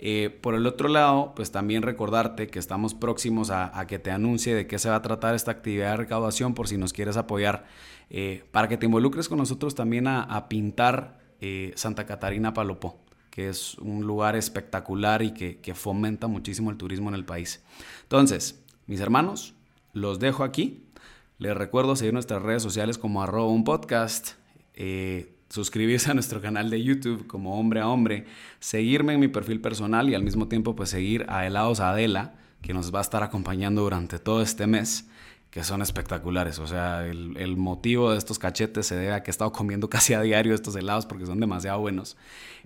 Eh, 0.00 0.30
por 0.40 0.54
el 0.54 0.66
otro 0.66 0.88
lado, 0.88 1.32
pues 1.34 1.50
también 1.50 1.82
recordarte 1.82 2.46
que 2.46 2.60
estamos 2.60 2.94
próximos 2.94 3.50
a, 3.50 3.84
que 3.88 3.98
te 3.98 4.12
anuncie 4.12 4.54
de 4.54 4.68
qué 4.68 4.78
se 4.78 4.88
va 4.88 4.96
a 4.96 5.02
tratar 5.02 5.34
esta 5.34 5.50
actividad 5.50 5.90
de 5.90 5.96
recaudación 5.96 6.54
por 6.54 6.68
si 6.68 6.78
nos 6.78 6.92
quieres 6.92 7.16
apoyar, 7.16 7.66
eh, 8.08 8.44
para 8.52 8.68
que 8.68 8.76
te 8.76 8.86
involucres 8.86 9.28
con 9.28 9.38
nosotros 9.38 9.74
también 9.74 10.06
a, 10.06 10.48
pintar 10.48 11.18
eh, 11.40 11.72
Santa 11.74 12.06
Catarina 12.06 12.54
Palopó, 12.54 13.00
que 13.30 13.48
es 13.48 13.76
un 13.78 14.06
lugar 14.06 14.36
espectacular 14.36 15.22
y 15.22 15.32
que, 15.32 15.74
fomenta 15.74 16.28
muchísimo 16.28 16.70
el 16.70 16.76
turismo 16.76 17.08
en 17.08 17.16
el 17.16 17.24
país. 17.24 17.64
Entonces, 18.04 18.62
mis 18.86 19.00
hermanos, 19.00 19.54
los 19.92 20.20
dejo 20.20 20.44
aquí. 20.44 20.84
Les 21.38 21.56
recuerdo 21.56 21.96
seguir 21.96 22.14
nuestras 22.14 22.42
redes 22.42 22.62
sociales 22.62 22.98
como 22.98 23.22
arroba 23.22 23.50
un 23.50 23.64
podcast 23.64 24.34
suscribirse 25.48 26.10
a 26.10 26.14
nuestro 26.14 26.40
canal 26.40 26.70
de 26.70 26.82
YouTube 26.82 27.26
como 27.26 27.58
hombre 27.58 27.80
a 27.80 27.88
hombre, 27.88 28.26
seguirme 28.60 29.14
en 29.14 29.20
mi 29.20 29.28
perfil 29.28 29.60
personal 29.60 30.08
y 30.08 30.14
al 30.14 30.22
mismo 30.22 30.48
tiempo 30.48 30.76
pues 30.76 30.90
seguir 30.90 31.26
a 31.28 31.46
Helados 31.46 31.80
Adela, 31.80 32.34
que 32.62 32.74
nos 32.74 32.94
va 32.94 32.98
a 32.98 33.02
estar 33.02 33.22
acompañando 33.22 33.82
durante 33.82 34.18
todo 34.18 34.42
este 34.42 34.66
mes, 34.66 35.08
que 35.50 35.64
son 35.64 35.80
espectaculares. 35.80 36.58
O 36.58 36.66
sea, 36.66 37.06
el, 37.06 37.56
motivo 37.56 38.10
de 38.12 38.18
estos 38.18 38.38
cachetes 38.38 38.86
se 38.86 38.96
debe 38.96 39.12
a 39.12 39.22
que 39.22 39.30
he 39.30 39.32
estado 39.32 39.52
comiendo 39.52 39.88
casi 39.90 40.14
a 40.14 40.20
diario 40.20 40.54
estos 40.54 40.76
helados 40.76 41.06
porque 41.06 41.26
son 41.26 41.40
demasiado 41.40 41.80
buenos. 41.80 42.16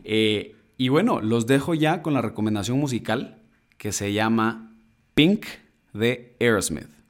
Eh, 0.05 0.57
y 0.77 0.89
bueno, 0.89 1.21
los 1.21 1.47
dejo 1.47 1.75
ya 1.75 2.03
con 2.03 2.15
la 2.15 2.23
recomendación 2.23 2.79
musical 2.79 3.39
que 3.79 3.93
se 3.93 4.13
llama 4.13 4.75
Pink 5.15 5.47
de 5.93 6.37
Aerosmith 6.41 7.02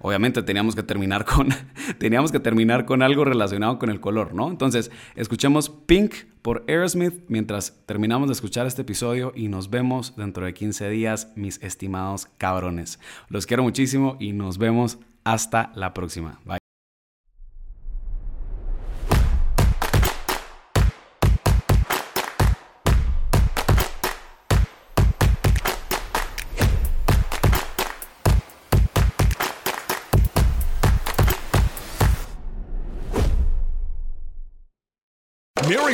obviamente 0.00 0.42
teníamos 0.42 0.74
que 0.74 0.82
terminar 0.82 1.24
con, 1.24 1.48
teníamos 1.98 2.32
que 2.32 2.40
terminar 2.40 2.84
con 2.84 3.02
algo 3.02 3.24
relacionado 3.24 3.78
con 3.78 3.90
el 3.90 4.00
color, 4.00 4.34
¿no? 4.34 4.48
Entonces, 4.48 4.90
escuchemos 5.14 5.70
Pink 5.70 6.14
por 6.42 6.64
Aerosmith 6.68 7.22
mientras 7.28 7.80
terminamos 7.86 8.28
de 8.28 8.32
escuchar 8.32 8.66
este 8.66 8.82
episodio 8.82 9.32
y 9.34 9.48
nos 9.48 9.70
vemos 9.70 10.16
dentro 10.16 10.44
de 10.44 10.54
15 10.54 10.88
días, 10.88 11.32
mis 11.36 11.62
estimados 11.62 12.26
cabrones. 12.38 12.98
Los 13.28 13.46
quiero 13.46 13.62
muchísimo 13.62 14.16
y 14.18 14.32
nos 14.32 14.58
vemos 14.58 14.98
hasta 15.24 15.72
la 15.74 15.94
próxima. 15.94 16.40
Bye. 16.44 16.59